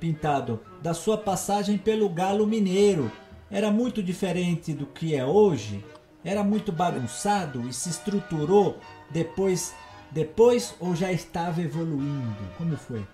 [0.00, 3.12] Pintado, da sua passagem pelo Galo Mineiro.
[3.50, 5.84] Era muito diferente do que é hoje?
[6.24, 8.78] Era muito bagunçado e se estruturou
[9.10, 9.74] depois,
[10.10, 12.34] depois ou já estava evoluindo?
[12.56, 13.06] Como foi?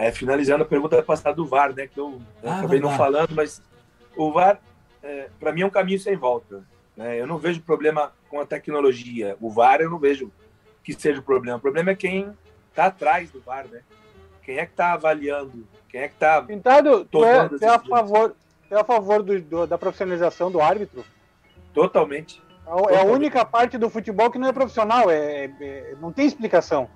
[0.00, 1.86] É, finalizando a pergunta passada do VAR, né?
[1.86, 3.62] Que eu, ah, acabei não falando, mas
[4.16, 4.58] o VAR,
[5.02, 6.64] é, para mim é um caminho sem volta.
[6.96, 7.20] Né?
[7.20, 9.36] Eu não vejo problema com a tecnologia.
[9.38, 10.32] O VAR eu não vejo
[10.82, 11.58] que seja o problema.
[11.58, 12.34] O problema é quem
[12.70, 13.82] está atrás do VAR, né?
[14.42, 15.68] Quem é que está avaliando?
[15.86, 16.40] Quem é que está.
[16.40, 18.34] Pintado, tu é, tu é a favor,
[18.70, 21.04] é a favor do, do, da profissionalização do árbitro?
[21.74, 22.42] Totalmente.
[22.66, 22.96] É, Totalmente.
[22.96, 26.88] a única parte do futebol que não é profissional, é, é, não tem explicação.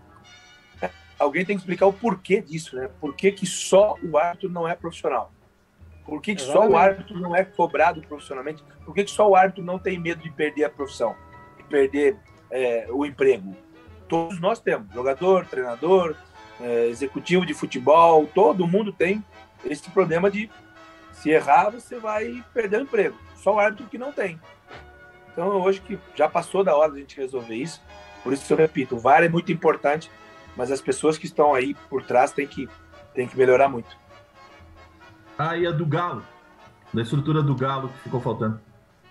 [1.19, 2.91] Alguém tem que explicar o porquê disso, né?
[3.01, 5.33] Por que, que só o árbitro não é profissional?
[6.05, 8.63] Por que, que só o árbitro não é cobrado profissionalmente?
[8.85, 11.17] Por que, que só o árbitro não tem medo de perder a profissão?
[11.57, 12.17] De perder
[12.51, 13.57] é, o emprego?
[14.07, 16.15] Todos nós temos, jogador, treinador,
[16.61, 19.25] é, executivo de futebol, todo mundo tem
[19.65, 20.51] esse problema de
[21.13, 23.17] se errar, você vai perder o emprego.
[23.37, 24.39] Só o árbitro que não tem.
[25.33, 27.83] Então, hoje que já passou da hora de a gente resolver isso,
[28.23, 30.11] por isso eu repito, o VAR é muito importante,
[30.57, 32.69] mas as pessoas que estão aí por trás têm que,
[33.15, 33.97] têm que melhorar muito.
[35.39, 36.25] Ah, e a do Galo,
[36.93, 38.61] da estrutura do Galo que ficou faltando.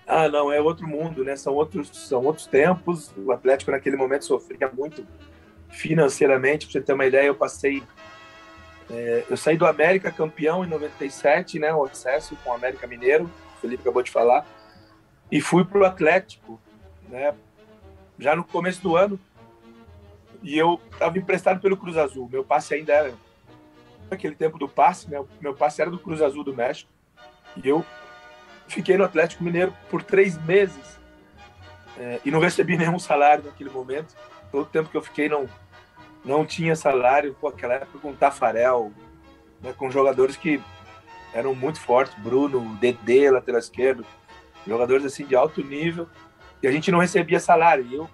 [0.08, 1.36] Ah, não, é outro mundo, né?
[1.36, 3.12] São outros, são outros tempos.
[3.18, 5.06] O Atlético naquele momento sofria muito
[5.70, 6.66] financeiramente.
[6.66, 7.84] Para você ter uma ideia, eu passei.
[8.90, 11.74] É, eu saí do América campeão em 97, né?
[11.74, 14.46] O acesso com o América Mineiro, o Felipe acabou de falar,
[15.32, 16.62] e fui para o Atlético,
[17.10, 17.34] né?
[18.20, 19.20] Já no começo do ano.
[20.44, 22.30] E eu estava emprestado pelo Cruz Azul.
[22.30, 23.14] Meu passe ainda era
[24.12, 25.24] aquele tempo do passe, né?
[25.42, 26.92] Meu passe era do Cruz Azul do México.
[27.64, 27.84] E eu
[28.68, 31.00] fiquei no Atlético Mineiro por três meses
[31.98, 34.16] é, e não recebi nenhum salário naquele momento.
[34.52, 35.50] Todo o tempo que eu fiquei não
[36.24, 37.36] não tinha salário.
[37.40, 38.92] Pô, aquela época com Tafarel,
[39.62, 40.62] né, com jogadores que
[41.34, 44.06] eram muito fortes, Bruno, Dedê, lateral esquerdo,
[44.66, 46.08] jogadores assim de alto nível.
[46.62, 47.86] E a gente não recebia salário.
[47.86, 48.10] E eu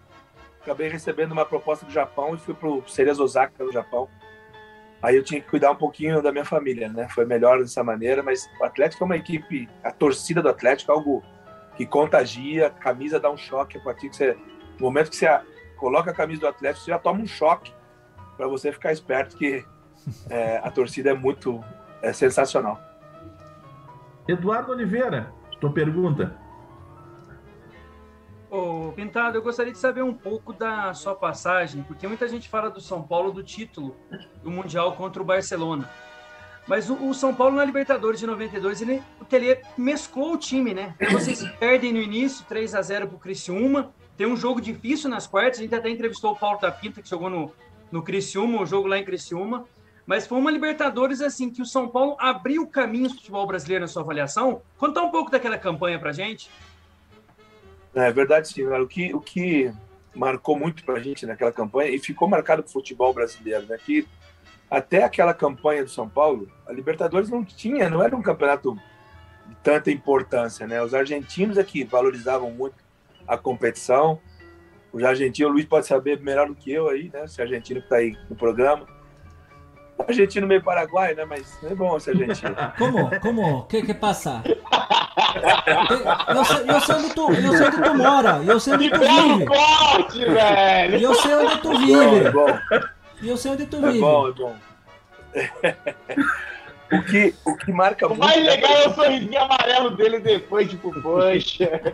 [0.70, 4.08] acabei recebendo uma proposta do Japão e fui para o Cerezo Osaka, no Japão
[5.02, 7.08] Aí eu tinha que cuidar um pouquinho da minha família, né?
[7.10, 10.96] Foi melhor dessa maneira, mas o Atlético é uma equipe, a torcida do Atlético é
[10.96, 11.24] algo
[11.78, 14.34] que contagia, a camisa dá um choque a partir que você,
[14.78, 15.40] no momento que você
[15.78, 17.74] coloca a camisa do Atlético, você já toma um choque
[18.36, 19.64] para você ficar esperto que
[20.30, 21.64] é, a torcida é muito
[22.02, 22.78] é sensacional.
[24.28, 26.38] Eduardo Oliveira, tua pergunta.
[28.92, 32.82] Pintado, eu gostaria de saber um pouco da sua passagem, porque muita gente fala do
[32.82, 33.96] São Paulo do título
[34.44, 35.90] do Mundial contra o Barcelona.
[36.68, 40.74] Mas o, o São Paulo na Libertadores de 92, ele, o Tele mesclou o time,
[40.74, 40.96] né?
[41.12, 43.92] Vocês perdem no início, 3 a 0 para o Criciúma.
[44.16, 45.60] Tem um jogo difícil nas quartas.
[45.60, 47.52] A gente até entrevistou o Paulo da Pinta, que jogou no,
[47.92, 49.66] no Criciúma, o jogo lá em Criciúma.
[50.06, 53.84] Mas foi uma Libertadores assim que o São Paulo abriu o caminho do futebol brasileiro
[53.84, 54.62] na sua avaliação.
[54.78, 56.50] Conta um pouco daquela campanha para gente.
[57.94, 58.64] É verdade, sim.
[58.64, 59.74] O que, o que
[60.16, 63.78] marcou muito para a gente naquela campanha, e ficou marcado para o futebol brasileiro, né?
[63.78, 64.08] que
[64.70, 68.76] até aquela campanha do São Paulo, a Libertadores não tinha, não era um campeonato
[69.48, 70.68] de tanta importância.
[70.68, 70.82] Né?
[70.82, 72.76] Os argentinos aqui é valorizavam muito
[73.28, 74.20] a competição.
[74.92, 77.26] Os argentinos, o Luiz pode saber melhor do que eu aí, né?
[77.26, 78.88] Esse argentino que está aí no programa.
[80.08, 81.26] Argentino meio paraguai, né?
[81.26, 82.56] Mas é bom esse argentino.
[82.78, 83.20] Como?
[83.20, 83.66] Como?
[83.66, 84.42] Que que passa?
[86.28, 89.00] Eu sei, eu sei onde tu, eu sei onde tu mora, eu sei onde tu
[89.00, 89.46] vive.
[89.46, 90.98] Corte, velho.
[90.98, 92.26] E eu sei onde tu vive.
[92.26, 92.88] É bom, é bom.
[93.22, 93.98] E eu sei onde tu vive.
[93.98, 94.56] É bom, é bom.
[96.92, 98.24] o, que, o que marca o muito.
[98.24, 101.94] O mais legal é o sorrisinho amarelo dele depois, tipo, poxa.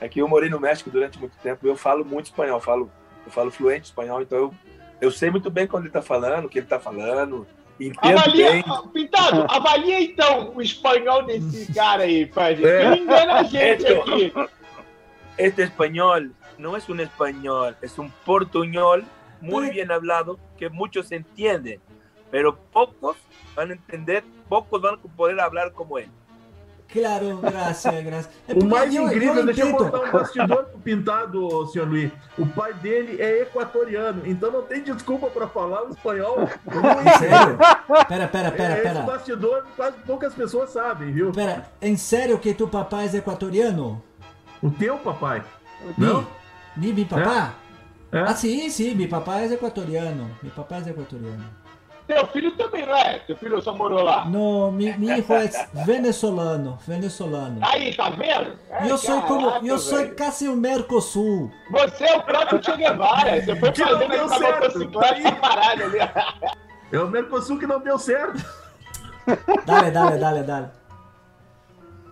[0.00, 2.90] É que eu morei no México durante muito tempo, eu falo muito espanhol, eu falo,
[3.26, 4.54] eu falo fluente espanhol, então eu,
[5.02, 7.46] eu sei muito bem quando ele está falando, o que ele está falando
[7.80, 8.64] Entendo avalia, bem.
[8.92, 12.56] Pintado, avalia então o espanhol desse cara aí, pai.
[12.64, 12.96] É.
[12.96, 14.32] engana a gente este, aqui.
[15.36, 19.02] Este espanhol não é um espanhol, é um portuñol
[19.40, 21.80] muito bem hablado que muitos entendem,
[22.30, 23.16] pero poucos
[23.56, 26.10] vão entender, poucos vão poder falar como ele.
[26.92, 28.30] Claro, graças, graças.
[28.46, 32.12] É o mais eu, incrível, eu deixa eu botar um bastidor pintado, senhor Luiz.
[32.38, 36.36] O pai dele é equatoriano, então não tem desculpa para falar o espanhol.
[37.18, 37.58] sério?
[38.08, 38.98] Pera, pera, pera, é, pera.
[38.98, 41.32] Esse bastidor quase poucas pessoas sabem, viu?
[41.32, 44.02] Pera, em sério que tu papai é equatoriano?
[44.62, 45.42] O teu papai?
[45.96, 46.26] Não?
[46.76, 47.54] Mi, mi papá?
[48.12, 48.18] É?
[48.18, 48.20] É?
[48.20, 50.30] Ah, sim, sim, meu papai é equatoriano.
[50.42, 51.61] Meu papai é equatoriano.
[52.06, 53.18] Teu filho também, não é?
[53.20, 54.24] Teu filho só morou lá.
[54.24, 57.60] Não, meu, hijo é venezuelano, venezuelano.
[57.62, 58.58] Aí, tá vendo?
[58.70, 61.50] É, eu sou como, eu sou quase o Mercosul.
[61.70, 63.40] Você é o próprio Che Guevara.
[63.40, 65.98] Você foi que fazendo essa motocicleta parada ali.
[66.90, 68.44] É o Mercosul que não deu certo.
[69.64, 70.68] Dale, dale, dale, dale.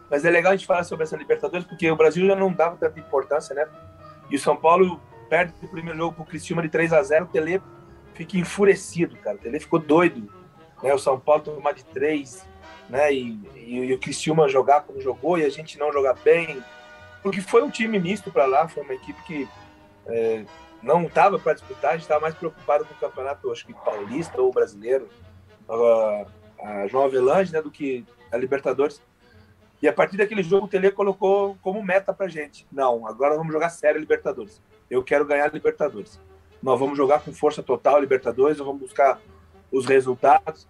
[0.08, 2.76] Mas é legal a gente falar sobre essa Libertadores, porque o Brasil já não dava
[2.76, 3.66] tanta importância, né?
[4.30, 7.28] E o São Paulo perde o primeiro jogo pro Cristiano de 3 a 0 o
[7.28, 7.62] Tele
[8.20, 9.38] fica enfurecido, cara.
[9.42, 10.30] Ele ficou doido.
[10.82, 10.92] Né?
[10.92, 12.46] O São Paulo tomar de três
[12.90, 13.12] né?
[13.14, 16.62] E, e, e o Criciúma jogar como jogou e a gente não jogar bem,
[17.22, 19.48] porque foi um time misto para lá, foi uma equipe que
[20.06, 20.44] é,
[20.82, 24.42] não estava para disputar, a gente estava mais preocupado com o campeonato, acho que paulista
[24.42, 25.08] ou brasileiro,
[25.68, 26.26] a,
[26.62, 29.00] a João Avelange, né, do que a Libertadores.
[29.80, 33.52] E a partir daquele jogo, o Tele colocou como meta para gente: não, agora vamos
[33.52, 34.60] jogar sério a Libertadores.
[34.90, 36.20] Eu quero ganhar a Libertadores.
[36.62, 39.20] Nós vamos jogar com força total Libertadores, nós vamos buscar
[39.72, 40.66] os resultados.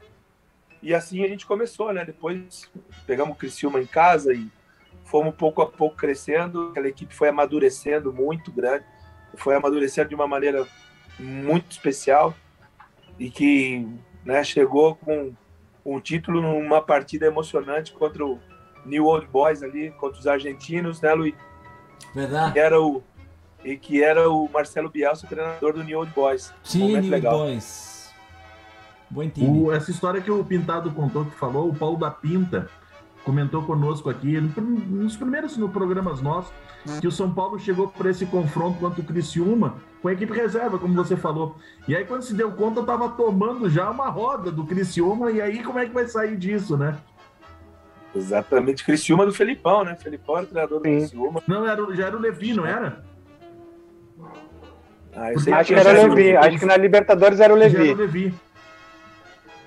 [0.83, 2.05] E assim a gente começou, né?
[2.05, 2.71] Depois
[3.07, 4.49] pegamos o Criciúma em casa e
[5.05, 6.69] fomos pouco a pouco crescendo.
[6.71, 8.85] Aquela equipe foi amadurecendo muito grande,
[9.35, 10.67] foi amadurecendo de uma maneira
[11.19, 12.35] muito especial
[13.19, 13.87] e que
[14.25, 15.35] né, chegou com
[15.85, 18.39] um título numa partida emocionante contra o
[18.85, 21.35] New Old Boys ali, contra os argentinos, né, Luiz?
[22.15, 22.53] Verdade.
[22.53, 23.03] Que era o,
[23.65, 26.53] e que era o Marcelo Bielsa, treinador do New Old Boys.
[26.63, 28.11] Sim, New Old Boys.
[29.11, 29.65] Bom time.
[29.65, 32.69] O, essa história que o Pintado contou, que falou, o Paulo da Pinta
[33.25, 36.53] comentou conosco aqui, nos primeiros no programas nossos,
[37.01, 40.79] que o São Paulo chegou para esse confronto contra o Criciúma com a equipe reserva,
[40.79, 41.57] como você falou.
[41.87, 45.63] E aí, quando se deu conta, estava tomando já uma roda do Criciúma, e aí
[45.63, 46.97] como é que vai sair disso, né?
[48.15, 49.95] Exatamente, Criciúma do Felipão, né?
[49.97, 51.43] Felipão era o treinador do Criciúma.
[51.47, 53.05] Não, era, já era o Levi, não era?
[55.15, 57.89] Ah, acho que, que era o Levi, acho que na Libertadores era o Levi.
[57.89, 58.35] Era o Levi.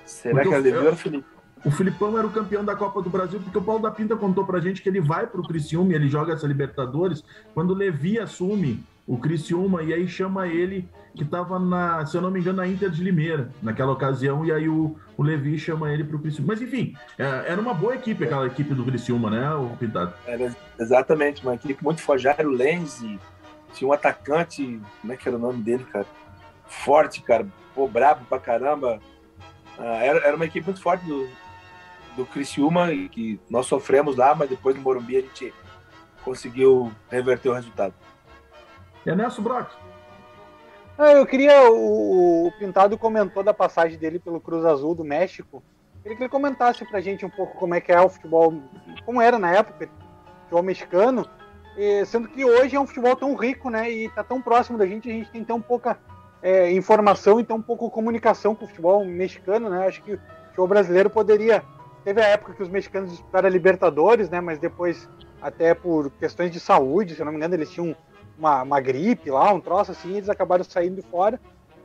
[0.06, 1.34] Será porque que era o Levi ou o Felipe?
[1.64, 4.44] O Filipão era o campeão da Copa do Brasil, porque o Paulo da Pinta contou
[4.44, 7.24] pra gente que ele vai pro Criciúma e ele joga essa Libertadores
[7.54, 12.20] quando o Levi assume o Criciúma e aí chama ele, que estava na, se eu
[12.20, 15.90] não me engano, na Inter de Limeira, naquela ocasião, e aí o, o Levi chama
[15.90, 16.52] ele pro Criciúma.
[16.52, 20.12] Mas enfim, é, era uma boa equipe aquela equipe do Criciúma, né, o Pintado?
[20.26, 23.18] Era exatamente, uma equipe muito forjada, o Lenzi,
[23.74, 26.06] tinha um atacante, como é que era o nome dele, cara?
[26.66, 29.00] Forte, cara, pô, brabo pra caramba.
[29.78, 31.28] Ah, era, era uma equipe muito forte do,
[32.16, 35.52] do Criciúma, que nós sofremos lá, mas depois no Morumbi a gente
[36.24, 37.94] conseguiu reverter o resultado.
[39.04, 39.70] Ernesto Brock.
[40.96, 41.70] Ah, eu queria.
[41.70, 45.62] O, o, Pintado comentou da passagem dele pelo Cruz Azul do México.
[46.02, 48.62] Queria que ele comentasse pra gente um pouco como é que é o futebol,
[49.04, 49.88] como era na época,
[50.42, 51.28] futebol mexicano,
[51.76, 53.90] e, sendo que hoje é um futebol tão rico, né?
[53.90, 55.98] E tá tão próximo da gente, a gente tem tão pouca
[56.42, 59.86] é, informação e tão pouco comunicação com o futebol mexicano, né?
[59.86, 61.62] Acho que o futebol brasileiro poderia
[62.04, 64.38] Teve a época que os mexicanos disputaram a Libertadores, né?
[64.38, 65.08] Mas depois,
[65.40, 67.96] até por questões de saúde, se eu não me engano, eles tinham
[68.38, 71.40] uma, uma gripe lá, um troço assim, eles acabaram saindo fora.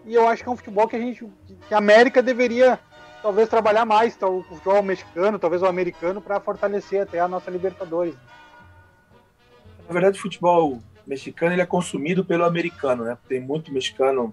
[0.05, 1.25] E eu acho que é um futebol que a gente,
[1.67, 2.77] que a América deveria
[3.21, 8.15] talvez trabalhar mais, o futebol mexicano, talvez o americano, para fortalecer até a nossa Libertadores.
[9.89, 13.17] Na verdade, o futebol mexicano ele é consumido pelo americano, né?
[13.27, 14.31] Tem muito mexicano,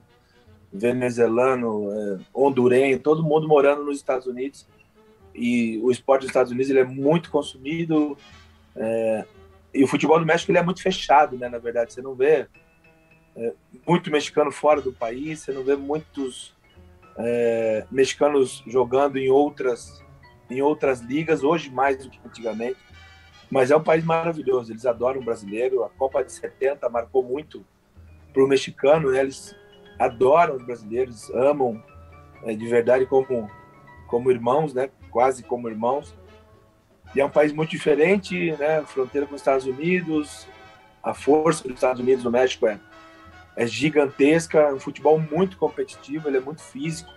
[0.70, 4.68] venezuelano, é, hondurenho, todo mundo morando nos Estados Unidos
[5.34, 8.18] e o esporte dos Estados Unidos ele é muito consumido
[8.76, 9.24] é,
[9.72, 11.48] e o futebol do México ele é muito fechado, né?
[11.48, 12.46] Na verdade, você não vê
[13.34, 13.54] é,
[13.88, 16.54] muito mexicano fora do país, você não vê muitos
[17.16, 20.04] é, mexicanos jogando em outras
[20.50, 22.76] em outras ligas hoje mais do que antigamente.
[23.50, 25.84] Mas é um país maravilhoso, eles adoram o brasileiro.
[25.84, 27.64] A Copa de 70 marcou muito
[28.32, 29.20] para o mexicano, né?
[29.20, 29.54] eles
[29.98, 31.82] adoram os brasileiros, amam
[32.42, 33.50] é, de verdade como
[34.06, 34.88] como irmãos, né?
[35.10, 36.14] quase como irmãos.
[37.14, 38.82] E é um país muito diferente, né?
[38.82, 40.46] Fronteira com os Estados Unidos,
[41.02, 42.78] a força dos Estados Unidos no México é,
[43.56, 47.10] é gigantesca, é um futebol muito competitivo, ele é muito físico.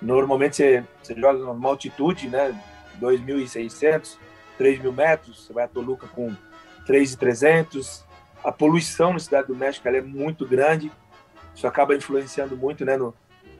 [0.00, 2.54] Normalmente você, você joga numa altitude, né?
[3.00, 4.16] 2.600,
[4.58, 6.34] 3.000 metros, você vai a Toluca com
[6.86, 8.04] 3.300.
[8.42, 10.90] A poluição na cidade do México é muito grande,
[11.54, 13.14] isso acaba influenciando muito né, no,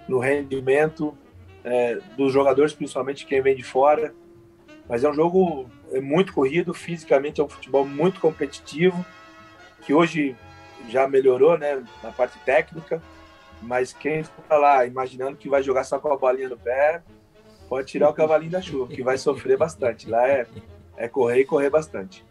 [0.06, 1.16] no rendimento
[1.64, 4.14] é, dos jogadores, principalmente quem vem de fora.
[4.88, 9.04] Mas é um jogo é muito corrido, fisicamente é um futebol muito competitivo,
[9.82, 10.36] que hoje
[10.88, 13.02] já melhorou né, na parte técnica,
[13.60, 17.02] mas quem está lá imaginando que vai jogar só com a bolinha no pé,
[17.68, 20.08] pode tirar o cavalinho da chuva, que vai sofrer bastante.
[20.08, 20.46] Lá é,
[20.96, 22.24] é correr e correr bastante.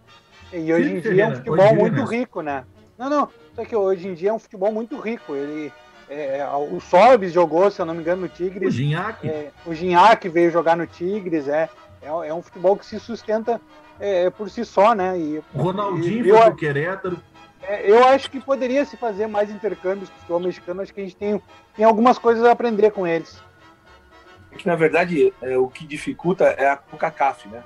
[0.54, 2.64] E hoje em dia é um futebol muito rico, né?
[2.98, 5.36] Não, não, só que hoje em dia é um futebol muito rico.
[5.36, 5.72] Ele,
[6.10, 8.70] é, é, o Sobis jogou, se eu não me engano, no Tigres.
[8.70, 9.28] O Ginhaque.
[9.28, 11.48] É, o Ginhaque veio jogar no Tigres.
[11.48, 11.70] É,
[12.02, 13.60] é, é um futebol que se sustenta
[14.00, 15.18] é, por si só, né?
[15.20, 17.20] E, o Ronaldinho e, foi pro Querétaro.
[17.62, 20.82] É, eu acho que poderia se fazer mais intercâmbios com o futebol mexicano.
[20.82, 21.42] Acho que a gente tem,
[21.76, 23.42] tem algumas coisas a aprender com eles.
[24.58, 27.62] Que na verdade é, o que dificulta é a CONCACAF, né?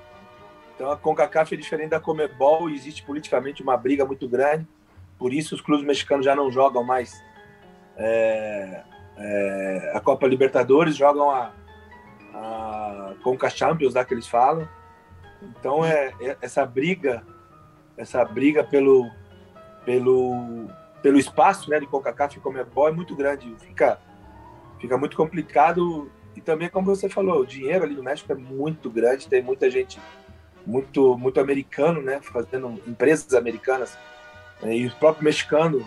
[0.80, 4.66] Então a CONCACAF é diferente da Comebol e existe politicamente uma briga muito grande.
[5.18, 7.22] Por isso os clubes mexicanos já não jogam mais
[7.98, 8.84] é,
[9.18, 11.52] é, a Copa Libertadores, jogam a,
[12.34, 14.70] a Conca Champions, lá que eles falam,
[15.42, 17.28] Então é, é essa briga,
[17.98, 19.12] essa briga pelo
[19.84, 20.70] pelo
[21.02, 23.54] pelo espaço, né, de Coca-Cola e Comebol é muito grande.
[23.60, 24.00] Fica
[24.80, 28.90] fica muito complicado e também como você falou, o dinheiro ali no México é muito
[28.90, 30.00] grande, tem muita gente
[30.66, 33.98] muito muito americano, né, fazendo empresas americanas
[34.62, 35.86] né, e o próprio mexicano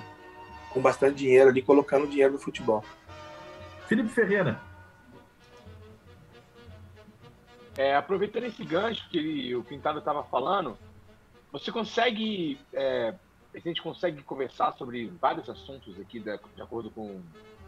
[0.71, 2.85] com bastante dinheiro ali colocando dinheiro no futebol.
[3.87, 4.61] Felipe Ferreira.
[7.77, 10.77] É, aproveitando esse gancho que ele, o Pintado estava falando,
[11.51, 13.15] você consegue, é,
[13.55, 17.21] a gente consegue conversar sobre vários assuntos aqui de, de acordo com,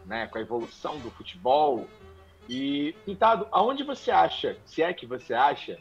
[0.05, 1.87] né, com a evolução do futebol.
[2.47, 5.79] E, Pintado, aonde você acha, se é que você acha,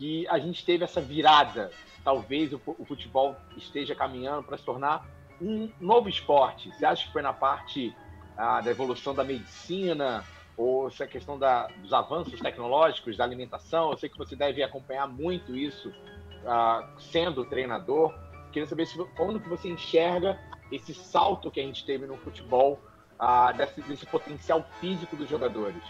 [0.00, 1.70] que a gente teve essa virada?
[2.02, 5.06] Talvez o, futebol esteja caminhando para se tornar
[5.38, 6.72] um novo esporte.
[6.72, 7.94] Você acha que foi na parte
[8.34, 10.24] ah, da evolução da medicina,
[10.56, 13.90] ou essa questão da, dos avanços tecnológicos da alimentação.
[13.90, 18.14] Eu sei que você deve acompanhar muito isso uh, sendo treinador.
[18.52, 20.40] Queria saber se, como que você enxerga
[20.72, 22.80] esse salto que a gente teve no futebol,
[23.20, 25.82] uh, desse, desse potencial físico dos jogadores.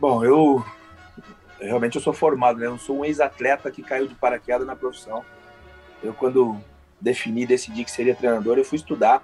[0.00, 0.64] Bom, eu
[1.66, 2.66] realmente eu sou formado, né?
[2.66, 5.24] Eu sou um ex-atleta que caiu de paraquedas na profissão.
[6.02, 6.58] Eu quando
[7.00, 9.22] defini, decidi que seria treinador, eu fui estudar.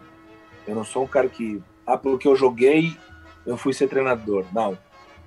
[0.66, 2.97] Eu não sou um cara que ah, porque eu joguei,
[3.45, 4.45] eu fui ser treinador.
[4.53, 4.78] Não,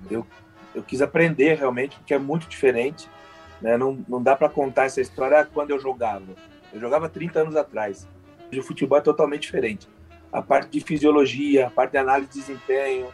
[0.09, 0.26] eu,
[0.74, 3.09] eu quis aprender realmente, porque é muito diferente.
[3.61, 3.78] Né?
[3.78, 6.26] Não, não dá para contar essa história quando eu jogava.
[6.72, 8.07] Eu jogava 30 anos atrás.
[8.49, 9.88] Hoje o futebol é totalmente diferente.
[10.32, 13.07] A parte de fisiologia, a parte de análise de desempenho,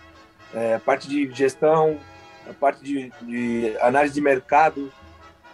[0.53, 1.99] é, a parte de gestão,
[2.47, 4.91] a parte de, de análise de mercado,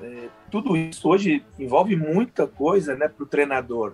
[0.02, 3.94] é, tudo isso hoje envolve muita coisa né, para o treinador.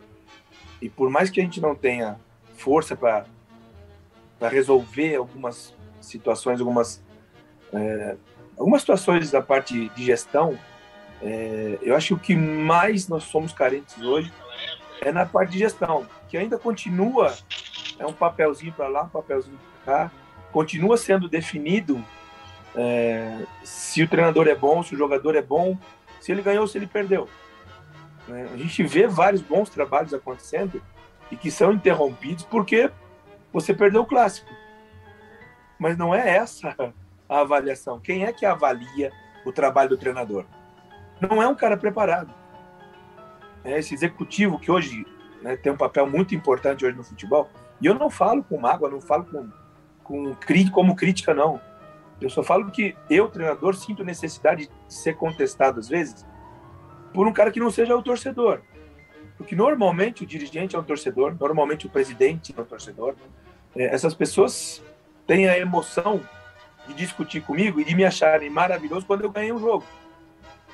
[0.81, 2.19] E por mais que a gente não tenha
[2.57, 3.25] força para
[4.49, 7.03] resolver algumas situações, algumas,
[7.71, 8.17] é,
[8.57, 10.57] algumas situações da parte de gestão,
[11.21, 14.33] é, eu acho que o que mais nós somos carentes hoje
[15.01, 17.35] é na parte de gestão, que ainda continua,
[17.99, 20.11] é um papelzinho para lá, um papelzinho para cá,
[20.51, 22.03] continua sendo definido
[22.75, 25.77] é, se o treinador é bom, se o jogador é bom,
[26.19, 27.27] se ele ganhou, se ele perdeu.
[28.29, 30.81] É, a gente vê vários bons trabalhos acontecendo
[31.29, 32.91] e que são interrompidos porque
[33.51, 34.49] você perdeu o clássico.
[35.79, 36.75] Mas não é essa
[37.27, 37.99] a avaliação.
[37.99, 39.11] Quem é que avalia
[39.45, 40.45] o trabalho do treinador?
[41.19, 42.33] Não é um cara preparado.
[43.63, 45.05] É esse executivo que hoje
[45.41, 47.49] né, tem um papel muito importante hoje no futebol.
[47.81, 49.49] E eu não falo com mágoa, não falo com,
[50.03, 50.35] com
[50.71, 51.59] como crítica, não.
[52.21, 56.25] Eu só falo que eu, treinador, sinto necessidade de ser contestado às vezes
[57.13, 58.61] por um cara que não seja o torcedor.
[59.37, 63.15] Porque normalmente o dirigente é um torcedor, normalmente o presidente é um torcedor.
[63.75, 64.83] É, essas pessoas
[65.25, 66.21] têm a emoção
[66.87, 69.83] de discutir comigo e de me acharem maravilhoso quando eu ganhei um jogo.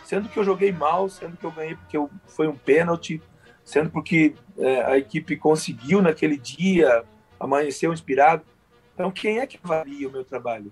[0.04, 3.22] Sendo que eu joguei mal, sendo que eu ganhei porque eu, foi um pênalti,
[3.64, 7.04] sendo porque é, a equipe conseguiu naquele dia,
[7.39, 8.43] amanheceu inspirado.
[8.93, 10.72] Então, quem é que avalia o meu trabalho?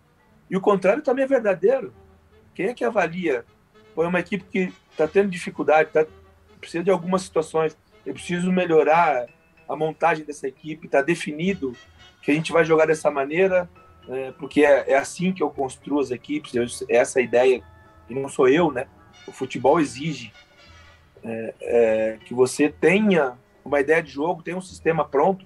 [0.49, 1.93] E o contrário também é verdadeiro.
[2.53, 3.45] Quem é que avalia?
[3.93, 6.05] Foi uma equipe que está tendo dificuldade, tá,
[6.59, 9.25] precisa de algumas situações eu preciso melhorar
[9.67, 11.75] a montagem dessa equipe, está definido
[12.21, 13.69] que a gente vai jogar dessa maneira,
[14.07, 17.63] é, porque é, é, assim que eu construo as equipes, eu, é essa ideia,
[18.07, 18.87] e não sou eu, né?
[19.27, 20.31] O futebol exige
[21.23, 25.45] é, é, que você tenha uma ideia de jogo, tenha um sistema pronto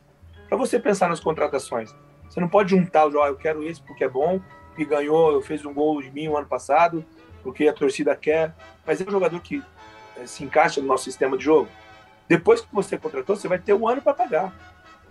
[0.50, 1.96] para você pensar nas contratações.
[2.30, 4.42] Você não pode juntar o jogo, ah, eu quero esse porque é bom,
[4.80, 7.06] que ganhou, fez um gol de mim o ano passado,
[7.44, 8.56] porque a torcida quer,
[8.86, 9.62] mas é um jogador que
[10.18, 11.68] é, se encaixa no nosso sistema de jogo.
[12.30, 14.54] Depois que você contratou, você vai ter um ano para pagar.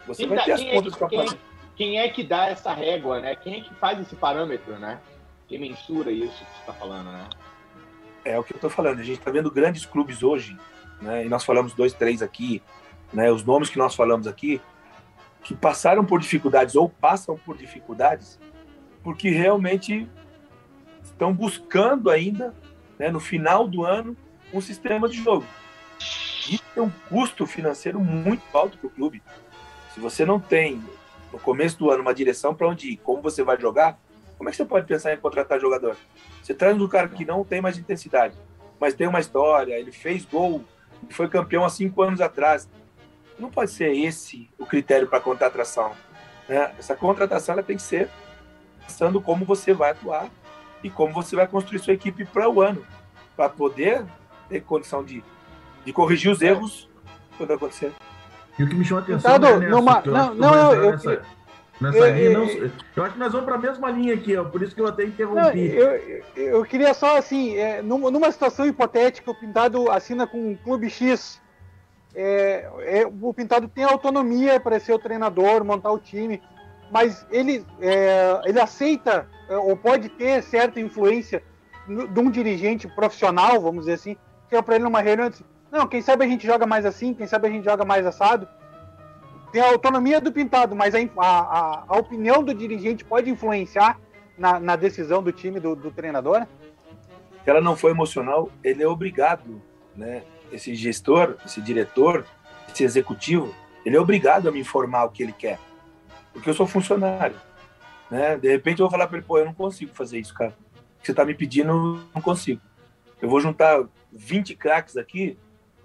[0.07, 1.37] Você vai ter as é contas para pagar.
[1.77, 3.37] Quem é que dá essa régua, né?
[3.37, 4.99] Quem é que faz esse parâmetro, né?
[5.47, 7.29] Quem mensura isso que você está falando, né?
[8.25, 9.01] É o que eu estou falando.
[9.01, 10.57] A gente está vendo grandes clubes hoje,
[11.01, 11.27] né?
[11.27, 12.63] E nós falamos dois, três aqui,
[13.13, 13.31] né?
[13.31, 14.61] Os nomes que nós falamos aqui,
[15.43, 18.39] que passaram por dificuldades ou passam por dificuldades,
[19.09, 20.07] porque realmente
[21.03, 22.55] estão buscando ainda,
[22.99, 24.15] né, no final do ano,
[24.53, 25.47] um sistema de jogo.
[25.99, 29.23] Isso tem um custo financeiro muito alto para o clube.
[29.95, 30.85] Se você não tem,
[31.33, 33.99] no começo do ano, uma direção para onde ir, como você vai jogar,
[34.37, 35.97] como é que você pode pensar em contratar jogador?
[36.43, 38.37] Você traz um cara que não tem mais intensidade,
[38.79, 40.63] mas tem uma história, ele fez gol,
[41.09, 42.69] foi campeão há cinco anos atrás.
[43.39, 45.93] Não pode ser esse o critério para contratação.
[46.47, 46.75] Né?
[46.79, 48.11] Essa contratação ela tem que ser
[48.89, 50.29] pensando como você vai atuar
[50.83, 52.85] e como você vai construir sua equipe para o ano,
[53.37, 54.05] para poder
[54.49, 55.23] ter condição de
[55.89, 56.87] de corrigir os erros
[57.39, 57.93] quando acontecer.
[58.59, 59.37] E o que me chama a atenção.
[59.37, 61.23] Então, numa, não, não, eu, eu,
[61.81, 64.45] Nessa eu, linha, não, eu acho que nós vamos para a mesma linha aqui, ó,
[64.45, 65.73] por isso que eu até interrompi.
[65.75, 70.91] Eu, eu, queria só, assim, é, numa situação hipotética, o Pintado assina com um clube
[70.91, 71.41] X,
[72.15, 76.43] é, é, o Pintado tem autonomia para ser o treinador, montar o time,
[76.91, 81.43] mas ele, é, ele aceita é, ou pode ter certa influência
[81.87, 84.17] de um dirigente profissional, vamos dizer assim,
[84.49, 85.31] que é para ele numa reunião,
[85.71, 88.49] não, quem sabe a gente joga mais assim, quem sabe a gente joga mais assado,
[89.53, 93.99] tem a autonomia do pintado, mas a, a, a opinião do dirigente pode influenciar
[94.37, 96.47] na, na decisão do time, do, do, treinador?
[97.45, 99.63] Se ela não for emocional, ele é obrigado,
[99.97, 100.23] né?
[100.53, 102.25] Esse gestor, esse diretor,
[102.73, 105.59] esse executivo, ele é obrigado a me informar o que ele quer.
[106.39, 107.37] Porque eu sou funcionário.
[108.11, 108.37] Né?
[108.37, 110.57] De repente eu vou falar para ele, pô, eu não consigo fazer isso, cara.
[110.77, 112.61] O que você está me pedindo, eu não consigo.
[113.21, 115.37] Eu vou juntar 20 craques aqui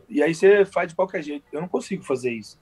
[0.07, 1.45] e aí você faz de qualquer jeito.
[1.51, 2.59] Eu não consigo fazer isso.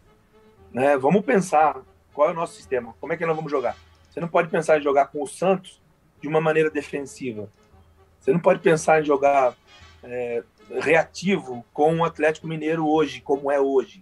[0.71, 0.97] Né?
[0.97, 1.81] Vamos pensar
[2.13, 3.75] qual é o nosso sistema, como é que nós vamos jogar.
[4.09, 5.81] Você não pode pensar em jogar com o Santos
[6.21, 7.49] de uma maneira defensiva.
[8.19, 9.55] Você não pode pensar em jogar
[10.03, 10.43] é,
[10.81, 14.01] reativo com o Atlético Mineiro hoje, como é hoje.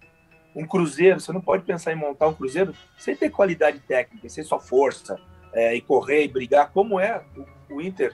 [0.59, 4.43] Um Cruzeiro, você não pode pensar em montar um Cruzeiro sem ter qualidade técnica, sem
[4.43, 5.17] só força
[5.53, 7.23] é, e correr e brigar, como é
[7.69, 8.13] o, o Inter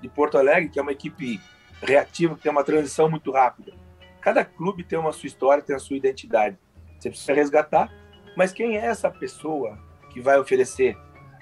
[0.00, 1.38] de Porto Alegre, que é uma equipe
[1.82, 3.74] reativa, que tem uma transição muito rápida.
[4.22, 6.56] Cada clube tem uma sua história, tem a sua identidade.
[6.98, 7.92] Você precisa resgatar.
[8.34, 9.78] Mas quem é essa pessoa
[10.08, 10.96] que vai oferecer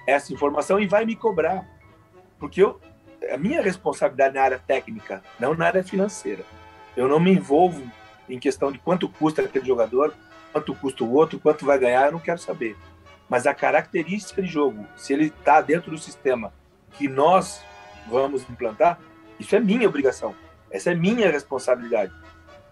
[0.05, 1.65] essa informação e vai me cobrar?
[2.37, 2.77] Porque eu,
[3.31, 6.43] a minha responsabilidade na área técnica, não na área financeira.
[6.97, 7.89] Eu não me envolvo
[8.27, 10.13] em questão de quanto custa aquele jogador,
[10.51, 12.75] quanto custa o outro, quanto vai ganhar, eu não quero saber.
[13.29, 16.53] Mas a característica de jogo, se ele está dentro do sistema
[16.93, 17.61] que nós
[18.07, 18.99] vamos implantar,
[19.39, 20.35] isso é minha obrigação.
[20.69, 22.13] Essa é minha responsabilidade.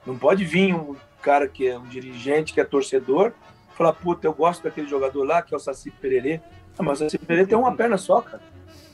[0.05, 3.33] Não pode vir um cara que é um dirigente, que é torcedor,
[3.75, 6.41] falar, puta, eu gosto daquele jogador lá, que é o Saci Pererê.
[6.77, 8.41] Ah, mas o Saci Pererê tem uma perna só, cara.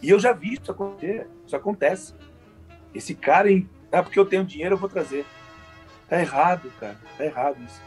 [0.01, 1.27] E eu já vi isso acontecer.
[1.45, 2.13] Isso acontece.
[2.93, 3.67] Esse cara, em...
[3.91, 5.25] ah, porque eu tenho dinheiro, eu vou trazer.
[6.07, 6.97] Tá errado, cara.
[7.17, 7.81] Tá errado isso.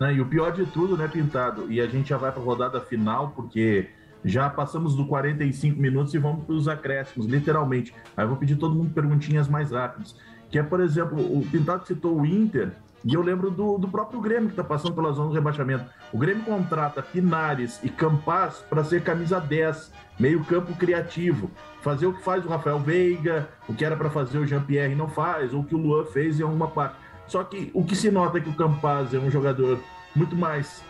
[0.00, 1.70] Né, e o pior de tudo, né, Pintado?
[1.70, 3.90] E a gente já vai para a rodada final, porque
[4.24, 7.94] já passamos do 45 minutos e vamos para os acréscimos, literalmente.
[8.16, 10.16] Aí eu vou pedir todo mundo perguntinhas mais rápidas.
[10.50, 12.72] Que é, por exemplo, o Pintado citou o Inter,
[13.04, 15.86] e eu lembro do, do próprio Grêmio que está passando pela zona do rebaixamento.
[16.12, 21.50] O Grêmio contrata Pinares e Campas para ser camisa 10, meio campo criativo.
[21.80, 25.08] Fazer o que faz o Rafael Veiga, o que era para fazer o Jean-Pierre não
[25.08, 26.96] faz, ou o que o Luan fez em alguma parte.
[27.30, 29.78] Só que o que se nota é que o Campas é um jogador
[30.16, 30.82] muito mais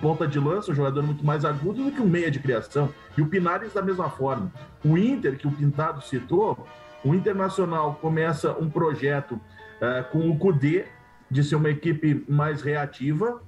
[0.00, 2.88] ponta de lança, um jogador muito mais agudo do que um meia de criação.
[3.16, 4.52] E o Pinares da mesma forma.
[4.84, 6.68] O Inter, que o Pintado citou,
[7.04, 10.86] o Internacional começa um projeto uh, com o Cudê,
[11.28, 13.42] de ser uma equipe mais reativa,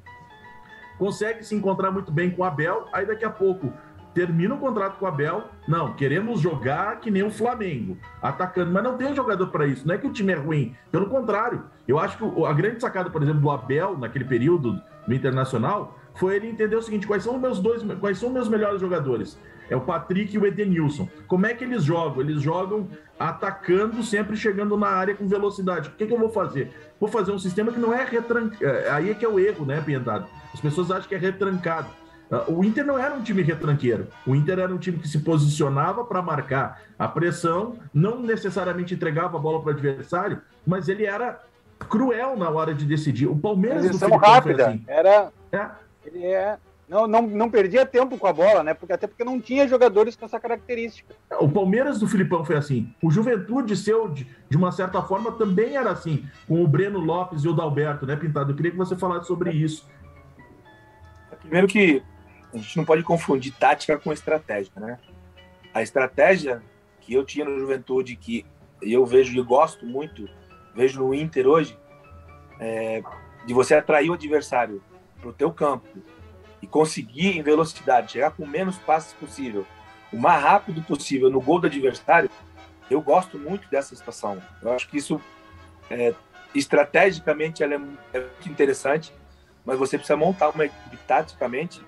[0.98, 3.72] consegue se encontrar muito bem com o Abel, aí daqui a pouco
[4.14, 8.82] termina o contrato com o Abel, não, queremos jogar que nem o Flamengo, atacando, mas
[8.82, 11.98] não tem jogador para isso, não é que o time é ruim, pelo contrário, eu
[11.98, 16.48] acho que a grande sacada, por exemplo, do Abel, naquele período no Internacional, foi ele
[16.48, 19.38] entender o seguinte, quais são os meus dois, quais são meus melhores jogadores?
[19.70, 21.08] É o Patrick e o Edenilson.
[21.28, 22.20] Como é que eles jogam?
[22.20, 22.88] Eles jogam
[23.18, 25.88] atacando, sempre chegando na área com velocidade.
[25.88, 26.72] O que, que eu vou fazer?
[26.98, 28.64] Vou fazer um sistema que não é retrancado.
[28.64, 30.26] É, aí é que é o erro, né, Piedade?
[30.52, 31.88] As pessoas acham que é retrancado.
[32.46, 34.06] O Inter não era um time retranqueiro.
[34.24, 39.36] O Inter era um time que se posicionava para marcar a pressão, não necessariamente entregava
[39.36, 41.40] a bola para o adversário, mas ele era
[41.88, 43.26] cruel na hora de decidir.
[43.26, 44.68] O Palmeiras do Filipão rápida.
[44.68, 44.84] Assim.
[44.86, 45.32] Era.
[45.50, 45.70] É.
[46.06, 46.56] Ele é
[46.90, 48.74] não, não, não perdia tempo com a bola, né?
[48.74, 51.14] Porque, até porque não tinha jogadores com essa característica.
[51.38, 52.92] O Palmeiras do Filipão foi assim.
[53.00, 57.44] O Juventude seu, de, de uma certa forma, também era assim, com o Breno Lopes
[57.44, 58.50] e o Dalberto, né, Pintado?
[58.50, 59.88] Eu queria que você falasse sobre isso.
[61.42, 62.02] Primeiro que
[62.52, 64.98] a gente não pode confundir tática com estratégia, né?
[65.72, 66.62] A estratégia
[67.00, 68.44] que eu tinha no Juventude, que
[68.82, 70.28] eu vejo e gosto muito,
[70.74, 71.78] vejo no Inter hoje,
[72.58, 73.02] é
[73.46, 74.82] de você atrair o adversário
[75.18, 75.88] para o teu campo,
[76.62, 79.66] e conseguir em velocidade, chegar com menos passes possível,
[80.12, 82.30] o mais rápido possível no gol do adversário,
[82.90, 84.42] eu gosto muito dessa situação.
[84.60, 85.20] Eu acho que isso,
[85.88, 86.12] é,
[86.54, 87.80] estrategicamente, ela é,
[88.12, 89.12] é muito interessante,
[89.64, 91.80] mas você precisa montar uma equipe taticamente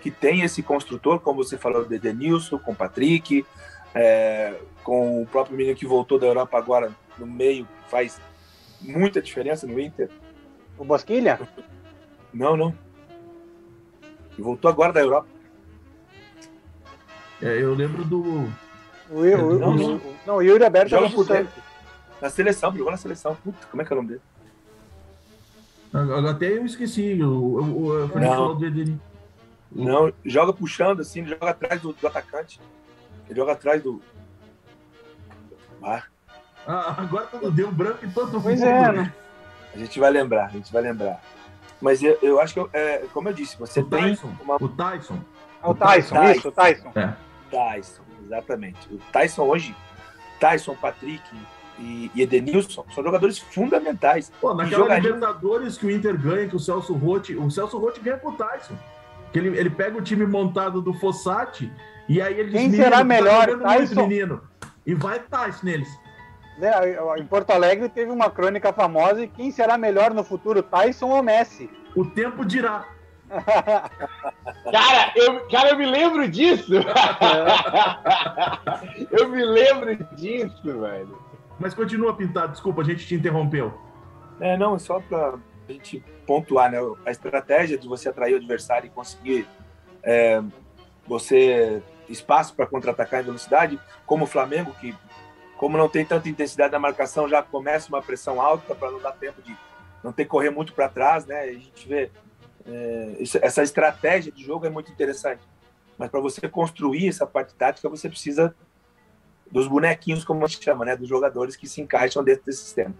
[0.00, 3.44] que tem esse construtor, como você falou, de Denilson, com o Patrick,
[3.94, 8.20] é, com o próprio menino que voltou da Europa agora no meio, faz
[8.80, 10.08] muita diferença no Inter.
[10.78, 11.40] O Bosquilha?
[12.32, 12.74] Não, não.
[14.36, 15.28] E voltou agora da Europa.
[17.42, 18.20] É, eu lembro do.
[19.10, 21.62] O, o, não, o, não, o Yuri Aberto joga por dentro.
[22.20, 23.36] Na seleção, jogou na seleção.
[23.36, 24.20] Puta, como é que é o nome dele?
[26.28, 27.22] Até eu esqueci.
[27.22, 28.58] O, o, o, não.
[29.70, 32.60] Não, joga puxando, assim, ele joga atrás do, do atacante.
[33.28, 34.02] Ele joga atrás do.
[35.82, 36.02] Ah.
[36.66, 38.64] ah agora deu branco em todo mundo.
[38.64, 39.14] É, né?
[39.74, 41.20] A gente vai lembrar, a gente vai lembrar.
[41.80, 44.14] Mas eu, eu acho que, é, como eu disse, você o tem.
[44.14, 44.56] Tyson, uma...
[44.56, 45.20] O Tyson.
[45.62, 46.92] É o Tyson, Tyson, isso, o Tyson.
[46.94, 47.14] É.
[47.50, 48.94] Tyson, exatamente.
[48.94, 49.76] O Tyson hoje,
[50.40, 51.22] Tyson, Patrick
[51.78, 54.32] e, e Edenilson são jogadores fundamentais.
[54.40, 55.10] Pô, naquela jogaria...
[55.10, 58.32] Libertadores que o Inter ganha, que o Celso Rotti, o Celso Rotti ganha com o
[58.32, 58.74] Tyson.
[59.32, 61.70] Que ele, ele pega o time montado do Fossati
[62.08, 64.06] e aí ele Quem diz, será tá melhor, tá Tyson?
[64.06, 64.40] menino.
[64.86, 65.88] E vai Tyson neles.
[66.56, 66.70] Né,
[67.18, 71.22] em Porto Alegre teve uma crônica famosa e quem será melhor no futuro, Tyson ou
[71.22, 71.70] Messi?
[71.94, 72.84] O tempo dirá.
[73.28, 76.72] cara, eu, cara, eu me lembro disso.
[79.12, 81.18] eu me lembro disso, velho.
[81.60, 82.52] Mas continua, Pintado.
[82.52, 83.72] Desculpa, a gente te interrompeu.
[84.40, 85.34] É, não, só para
[85.74, 86.78] gente pontuar, né?
[87.04, 89.46] A estratégia de você atrair o adversário e conseguir
[90.02, 90.42] é,
[91.06, 94.94] você espaço para contra-atacar em velocidade, como o Flamengo, que
[95.56, 99.12] como não tem tanta intensidade na marcação, já começa uma pressão alta para não dar
[99.12, 99.56] tempo de
[100.02, 101.40] não ter que correr muito para trás, né?
[101.40, 102.10] A gente vê
[102.64, 105.42] é, essa estratégia de jogo é muito interessante.
[105.98, 108.54] Mas para você construir essa parte tática, você precisa
[109.50, 110.96] dos bonequinhos, como a gente chama, né?
[110.96, 112.94] Dos jogadores que se encaixam dentro desse sistema.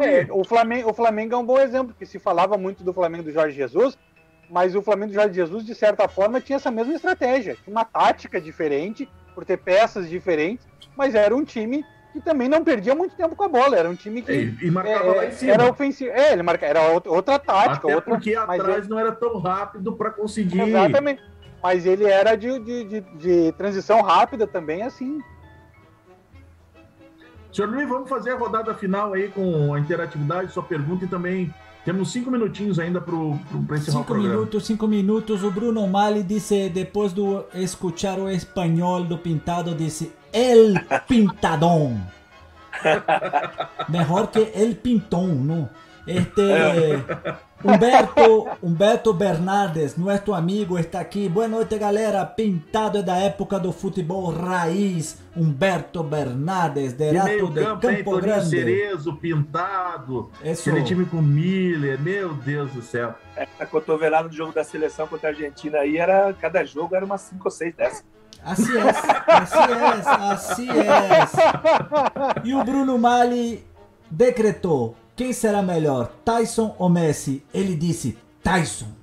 [0.00, 3.24] É, o, Flamengo, o Flamengo é um bom exemplo, porque se falava muito do Flamengo
[3.24, 3.98] do Jorge Jesus,
[4.48, 8.40] mas o Flamengo do Jorge Jesus, de certa forma, tinha essa mesma estratégia, uma tática
[8.40, 11.84] diferente, por ter peças diferentes, mas era um time
[12.16, 13.76] que também não perdia muito tempo com a bola.
[13.76, 14.32] Era um time que.
[14.32, 15.52] E, e marcava é, lá em cima.
[15.52, 16.10] Era ofensivo.
[16.10, 17.86] É, ele marca, era outra tática.
[17.86, 20.60] Até outra, porque atrás não era tão rápido para conseguir.
[20.60, 21.22] Exatamente.
[21.62, 25.20] Mas ele era de, de, de, de, transição rápida também, assim.
[27.56, 31.54] Senhor Luiz, vamos fazer a rodada final aí com a interatividade, sua pergunta e também
[31.86, 34.34] temos cinco minutinhos ainda para encerrar cinco o programa.
[34.34, 35.42] minutos, cinco minutos.
[35.42, 37.22] O Bruno Mali disse, depois de
[37.54, 40.78] escutar o espanhol do Pintado, disse El
[41.08, 42.06] Pintadón.
[43.88, 45.70] Mejor que El Pintón, ¿no?
[46.06, 47.02] Este,
[47.64, 51.28] Humberto, Humberto Bernardes, nosso amigo, está aqui.
[51.28, 52.24] Boa noite, galera.
[52.24, 55.18] Pintado é da época do futebol raiz.
[55.34, 58.50] Humberto Bernardes, de Rato de Campo, Campo Grande.
[58.50, 60.30] Cerezo, Pintado.
[60.44, 60.68] Isso.
[60.68, 63.14] Aquele time com Miller, meu Deus do céu.
[63.34, 67.04] É, a cotovelada do jogo da seleção contra a Argentina aí era, cada jogo era
[67.04, 68.04] umas 5 ou 6 dessas.
[68.44, 68.90] Assim é,
[69.28, 72.44] assim é, assim é.
[72.44, 73.66] E o Bruno Mali
[74.10, 77.42] decretou quem será melhor, Tyson ou Messi?
[77.52, 78.94] Ele disse Tyson.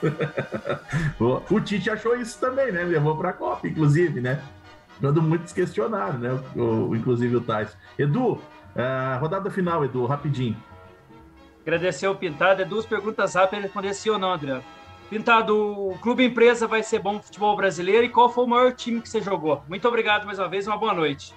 [1.50, 2.84] o Tite achou isso também, né?
[2.84, 4.40] Levou para a Copa, inclusive, né?
[5.00, 6.40] Quando muitos questionaram, né?
[6.54, 7.76] O, inclusive o Tyson.
[7.98, 8.40] Edu, uh,
[9.20, 10.56] rodada final, Edu, rapidinho.
[11.62, 12.62] Agradecer ao Pintado.
[12.62, 14.62] É duas perguntas rápidas, responder sim ou não, Adriano.
[15.10, 18.72] Pintado, o clube empresa vai ser bom no futebol brasileiro e qual foi o maior
[18.72, 19.64] time que você jogou?
[19.68, 21.34] Muito obrigado mais uma vez, uma boa noite.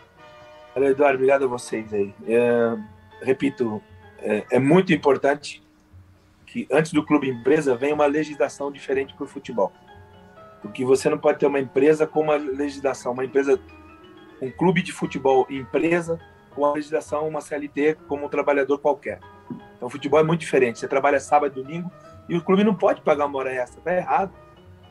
[0.76, 2.14] Valeu, Eduardo, obrigado a vocês aí.
[2.28, 2.78] É,
[3.24, 3.82] repito,
[4.20, 5.64] é, é, muito importante
[6.46, 9.72] que antes do clube empresa venha uma legislação diferente para o futebol.
[10.62, 13.60] Porque você não pode ter uma empresa com uma legislação, uma empresa,
[14.42, 16.20] um clube de futebol empresa
[16.52, 19.20] com a legislação, uma CLT como um trabalhador qualquer.
[19.76, 20.80] Então, o futebol é muito diferente.
[20.80, 21.92] Você trabalha sábado e domingo
[22.30, 23.80] e o clube não pode pagar uma hora extra.
[23.80, 24.32] Está errado.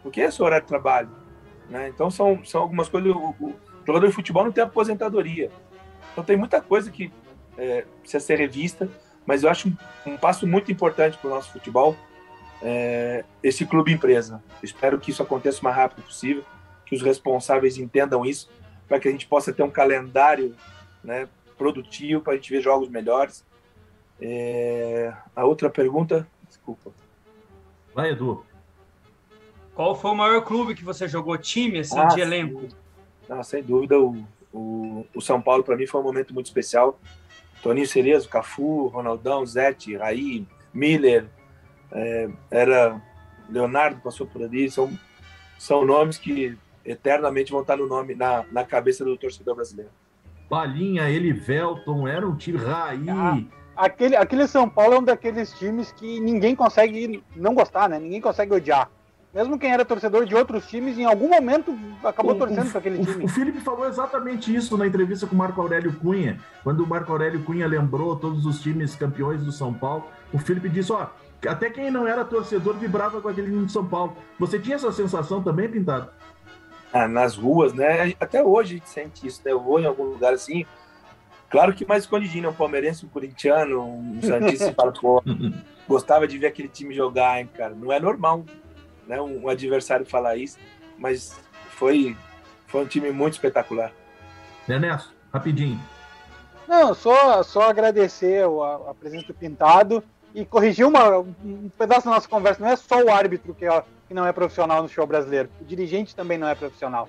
[0.02, 1.08] Porque é esse horário de trabalho.
[1.70, 1.88] Né?
[1.88, 3.10] Então, são, são algumas coisas.
[3.10, 3.54] O, o
[3.86, 5.50] jogador de futebol não tem aposentadoria.
[6.12, 7.10] Então, tem muita coisa que
[7.57, 8.88] é, precisa ser revista,
[9.26, 11.96] mas eu acho um, um passo muito importante para o nosso futebol
[12.62, 14.42] é, esse clube empresa.
[14.62, 16.44] Espero que isso aconteça o mais rápido possível,
[16.86, 18.48] que os responsáveis entendam isso,
[18.86, 20.55] para que a gente possa ter um calendário
[21.03, 21.28] né,
[21.59, 23.44] produtivo, para a gente ver jogos melhores.
[24.20, 26.92] É, a outra pergunta, desculpa.
[27.94, 28.44] Vai, Edu.
[29.74, 32.68] Qual foi o maior clube que você jogou time assim, ah, de elenco?
[33.28, 37.00] Ah, sem dúvida, o, o, o São Paulo para mim foi um momento muito especial.
[37.62, 41.26] Toninho Cerezo, Cafu, Ronaldão, Zete, Raí, Miller,
[41.92, 43.00] é, era
[43.48, 44.90] Leonardo passou por ali, são,
[45.58, 49.90] são nomes que eternamente vão estar no nome, na, na cabeça do torcedor brasileiro.
[50.48, 53.08] Palinha, Elivelton, era um time Raí.
[53.08, 53.38] Ah,
[53.76, 57.98] aquele, aquele São Paulo é um daqueles times que ninguém consegue não gostar, né?
[57.98, 58.90] Ninguém consegue odiar
[59.34, 63.04] mesmo quem era torcedor de outros times, em algum momento acabou o, torcendo para aquele
[63.04, 63.24] time.
[63.24, 67.10] O Felipe falou exatamente isso na entrevista com o Marco Aurélio Cunha, quando o Marco
[67.10, 70.04] Aurélio Cunha lembrou todos os times campeões do São Paulo.
[70.32, 71.06] O Felipe disse: ó,
[71.46, 74.14] até quem não era torcedor vibrava com aquele time de São Paulo.
[74.38, 76.10] Você tinha essa sensação também, Pintado?
[76.92, 78.14] Ah, nas ruas, né?
[78.20, 79.52] Até hoje a gente sente isso, né?
[79.52, 80.66] Eu vou em algum lugar assim.
[81.48, 82.48] Claro que mais escondidinho, né?
[82.48, 85.22] um palmeirense, um corintiano, um santista fala, pô,
[85.86, 87.74] gostava de ver aquele time jogar, hein, cara.
[87.74, 88.44] Não é normal
[89.07, 90.59] né, um adversário falar isso,
[90.98, 91.38] mas
[91.70, 92.16] foi,
[92.66, 93.92] foi um time muito espetacular.
[94.68, 95.80] Ernesto, rapidinho.
[96.68, 100.03] Não, só, só agradecer a, a presença do Pintado
[100.34, 102.62] e corrigir uma, um pedaço da nossa conversa.
[102.62, 105.64] Não é só o árbitro que, é, que não é profissional no show brasileiro, o
[105.64, 107.09] dirigente também não é profissional.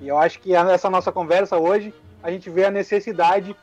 [0.00, 3.54] E eu acho que nessa nossa conversa hoje, a gente vê a necessidade,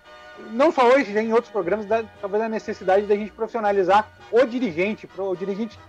[0.52, 4.46] não só hoje, já em outros programas, da, talvez a necessidade da gente profissionalizar o
[4.46, 5.80] dirigente, para o dirigente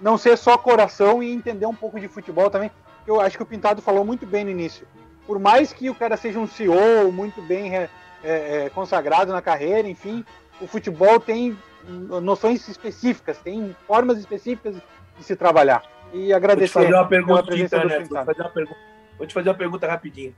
[0.00, 2.70] não ser só coração e entender um pouco de futebol também.
[3.06, 4.86] Eu acho que o Pintado falou muito bem no início.
[5.26, 7.88] Por mais que o cara seja um CEO muito bem é,
[8.22, 10.24] é, consagrado na carreira, enfim,
[10.60, 14.76] o futebol tem noções específicas, tem formas específicas
[15.18, 15.82] de se trabalhar.
[16.12, 18.76] E agradecer Vou te fazer uma pergunta, vou, fazer uma pergunta,
[19.18, 20.34] vou te fazer uma pergunta rapidinho.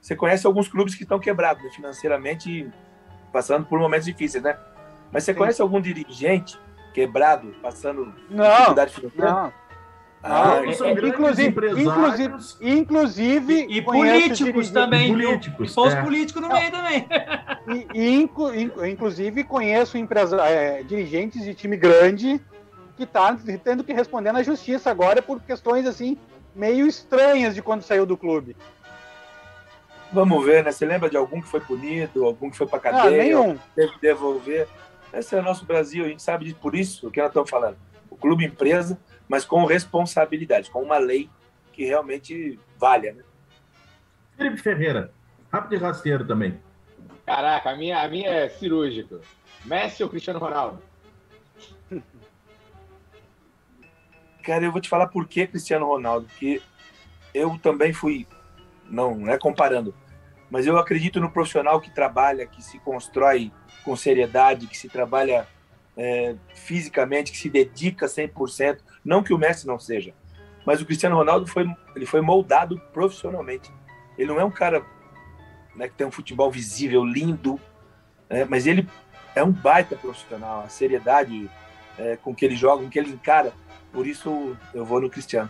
[0.00, 2.70] Você conhece alguns clubes que estão quebrados né, financeiramente,
[3.32, 4.58] passando por momentos difíceis, né?
[5.12, 5.38] Mas você Sim.
[5.38, 6.58] conhece algum dirigente
[6.96, 9.30] quebrado, passando não, dificuldade financeira?
[9.30, 9.52] Não.
[10.22, 16.02] Ah, é, é, inclusive, inclusive, inclusive, e, e políticos também, e políticos, e é.
[16.02, 17.06] políticos no meio também.
[17.68, 18.52] E, e inclu,
[18.86, 22.40] inclusive conheço empresa, é, dirigentes de time grande
[22.96, 26.18] que está tendo que responder na justiça agora por questões assim
[26.54, 28.56] meio estranhas de quando saiu do clube.
[30.10, 30.72] Vamos ver, né?
[30.72, 33.58] Você lembra de algum que foi punido, algum que foi para cadeia, ah, nenhum.
[33.74, 34.66] teve que devolver?
[35.12, 37.76] Esse é o nosso Brasil, a gente sabe disso, por isso que nós estamos falando.
[38.10, 38.98] O clube empresa,
[39.28, 41.30] mas com responsabilidade, com uma lei
[41.72, 43.22] que realmente valha, né?
[44.36, 45.12] Felipe Ferreira,
[45.50, 46.60] rápido e rasteiro também.
[47.24, 49.20] Caraca, a minha, a minha é cirúrgica.
[49.64, 50.82] Messi ou Cristiano Ronaldo?
[54.42, 56.62] Cara, eu vou te falar por que Cristiano Ronaldo, porque
[57.34, 58.26] eu também fui,
[58.88, 59.92] não, não é comparando,
[60.48, 63.50] mas eu acredito no profissional que trabalha, que se constrói
[63.86, 65.46] com seriedade, que se trabalha
[65.96, 68.80] é, fisicamente, que se dedica 100%.
[69.04, 70.12] Não que o Messi não seja,
[70.66, 71.64] mas o Cristiano Ronaldo foi,
[71.94, 73.72] ele foi moldado profissionalmente.
[74.18, 74.84] Ele não é um cara
[75.76, 77.60] né, que tem um futebol visível, lindo,
[78.28, 78.88] é, mas ele
[79.36, 80.62] é um baita profissional.
[80.62, 81.48] A seriedade
[81.96, 83.52] é, com que ele joga, com que ele encara.
[83.92, 85.48] Por isso eu vou no Cristiano.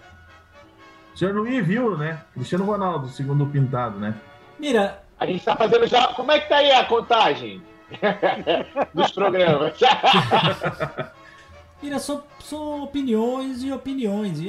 [1.15, 2.23] O senhor Luiz viu, né?
[2.35, 4.15] Cristiano Ronaldo, segundo o Pintado, né?
[4.59, 5.03] Mira.
[5.19, 6.09] A gente está fazendo já.
[6.09, 7.63] Como é que tá aí a contagem
[8.95, 9.75] dos programas?
[11.83, 14.41] Mira, são, são opiniões e opiniões.
[14.41, 14.49] E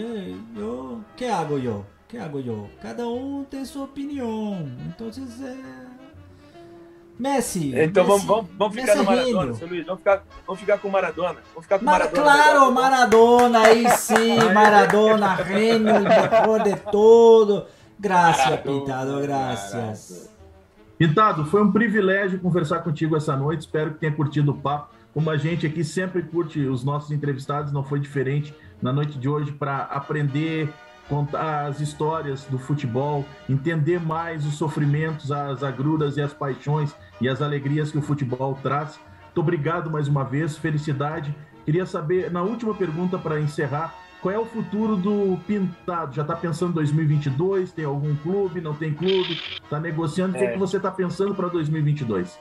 [0.55, 1.85] eu, que hago eu?
[2.07, 2.69] Que hago eu?
[2.81, 4.65] Cada um tem sua opinião.
[4.87, 5.87] Então, é
[7.19, 7.73] Messi.
[7.75, 9.85] Então Messi, vamos, vamos, vamos ficar no Maradona, seu Luiz.
[9.85, 11.39] Vamos ficar, vamos ficar com o Maradona.
[11.49, 12.23] Vamos ficar com Mar Maradona.
[12.23, 17.65] Claro, Maradona, aí sim, Maradona, gênio, o melhor de todo.
[17.99, 20.36] Graças, Pintado, graças.
[20.97, 23.61] Pintado, foi um privilégio conversar contigo essa noite.
[23.61, 24.95] Espero que tenha curtido o papo.
[25.13, 29.29] Como a gente aqui sempre curte os nossos entrevistados, não foi diferente na noite de
[29.29, 30.73] hoje para aprender,
[31.07, 37.29] contar as histórias do futebol, entender mais os sofrimentos, as agruras e as paixões e
[37.29, 38.99] as alegrias que o futebol traz.
[39.25, 41.35] Muito obrigado mais uma vez, felicidade.
[41.63, 46.15] Queria saber, na última pergunta para encerrar, qual é o futuro do Pintado?
[46.15, 47.71] Já está pensando em 2022?
[47.71, 48.59] Tem algum clube?
[48.59, 49.39] Não tem clube?
[49.63, 50.35] Está negociando?
[50.35, 52.39] O que, é que você está pensando para 2022?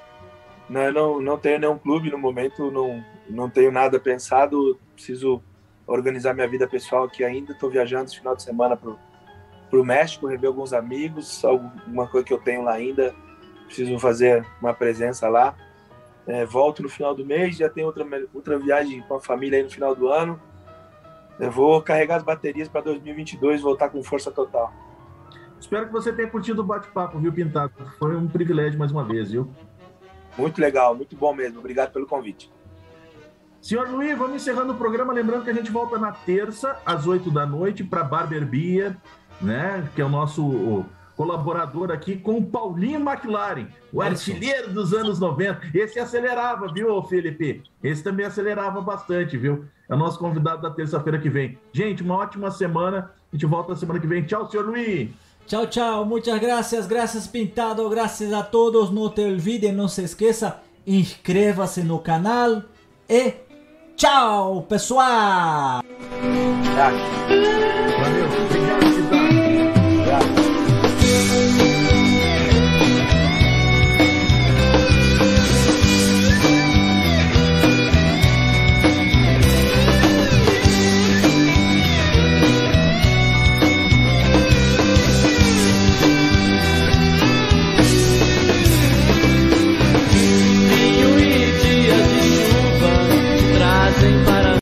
[0.68, 4.78] Não, não, não tenho nenhum clube no momento, não, não tenho nada pensado.
[4.94, 5.42] Preciso
[5.86, 7.52] organizar minha vida pessoal aqui ainda.
[7.52, 12.32] Estou viajando esse final de semana para o México, rever alguns amigos, alguma coisa que
[12.32, 13.14] eu tenho lá ainda.
[13.66, 15.54] Preciso fazer uma presença lá.
[16.26, 18.04] É, volto no final do mês, já tenho outra,
[18.34, 20.40] outra viagem com a família aí no final do ano.
[21.38, 24.72] Eu vou carregar as baterias para 2022 voltar com força total.
[25.60, 27.72] Espero que você tenha curtido o bate-papo, viu, Pintado?
[27.98, 29.50] Foi um privilégio mais uma vez, viu?
[30.38, 31.58] Muito legal, muito bom mesmo.
[31.58, 32.52] Obrigado pelo convite.
[33.60, 35.12] Senhor Luiz, vamos encerrando o programa.
[35.12, 38.96] Lembrando que a gente volta na terça, às 8 da noite, para Barber Beer,
[39.40, 39.88] né?
[39.94, 40.84] Que é o nosso
[41.16, 45.60] colaborador aqui com o Paulinho McLaren, o artilheiro dos anos 90.
[45.74, 47.62] Esse acelerava, viu, Felipe?
[47.82, 49.64] Esse também acelerava bastante, viu?
[49.88, 51.58] É o nosso convidado da terça-feira que vem.
[51.72, 53.10] Gente, uma ótima semana.
[53.32, 54.22] A gente volta na semana que vem.
[54.22, 55.10] Tchau, senhor Luiz.
[55.46, 56.04] Tchau, tchau.
[56.04, 56.86] Muchas gracias.
[56.86, 57.88] Gracias, Pintado.
[57.88, 58.90] Gracias a todos.
[58.90, 60.60] Não te olvide, não se esqueça.
[60.86, 62.62] Inscreva-se no canal
[63.08, 63.46] e
[63.96, 65.80] Tchau, pessoal!
[67.98, 68.65] Valeu,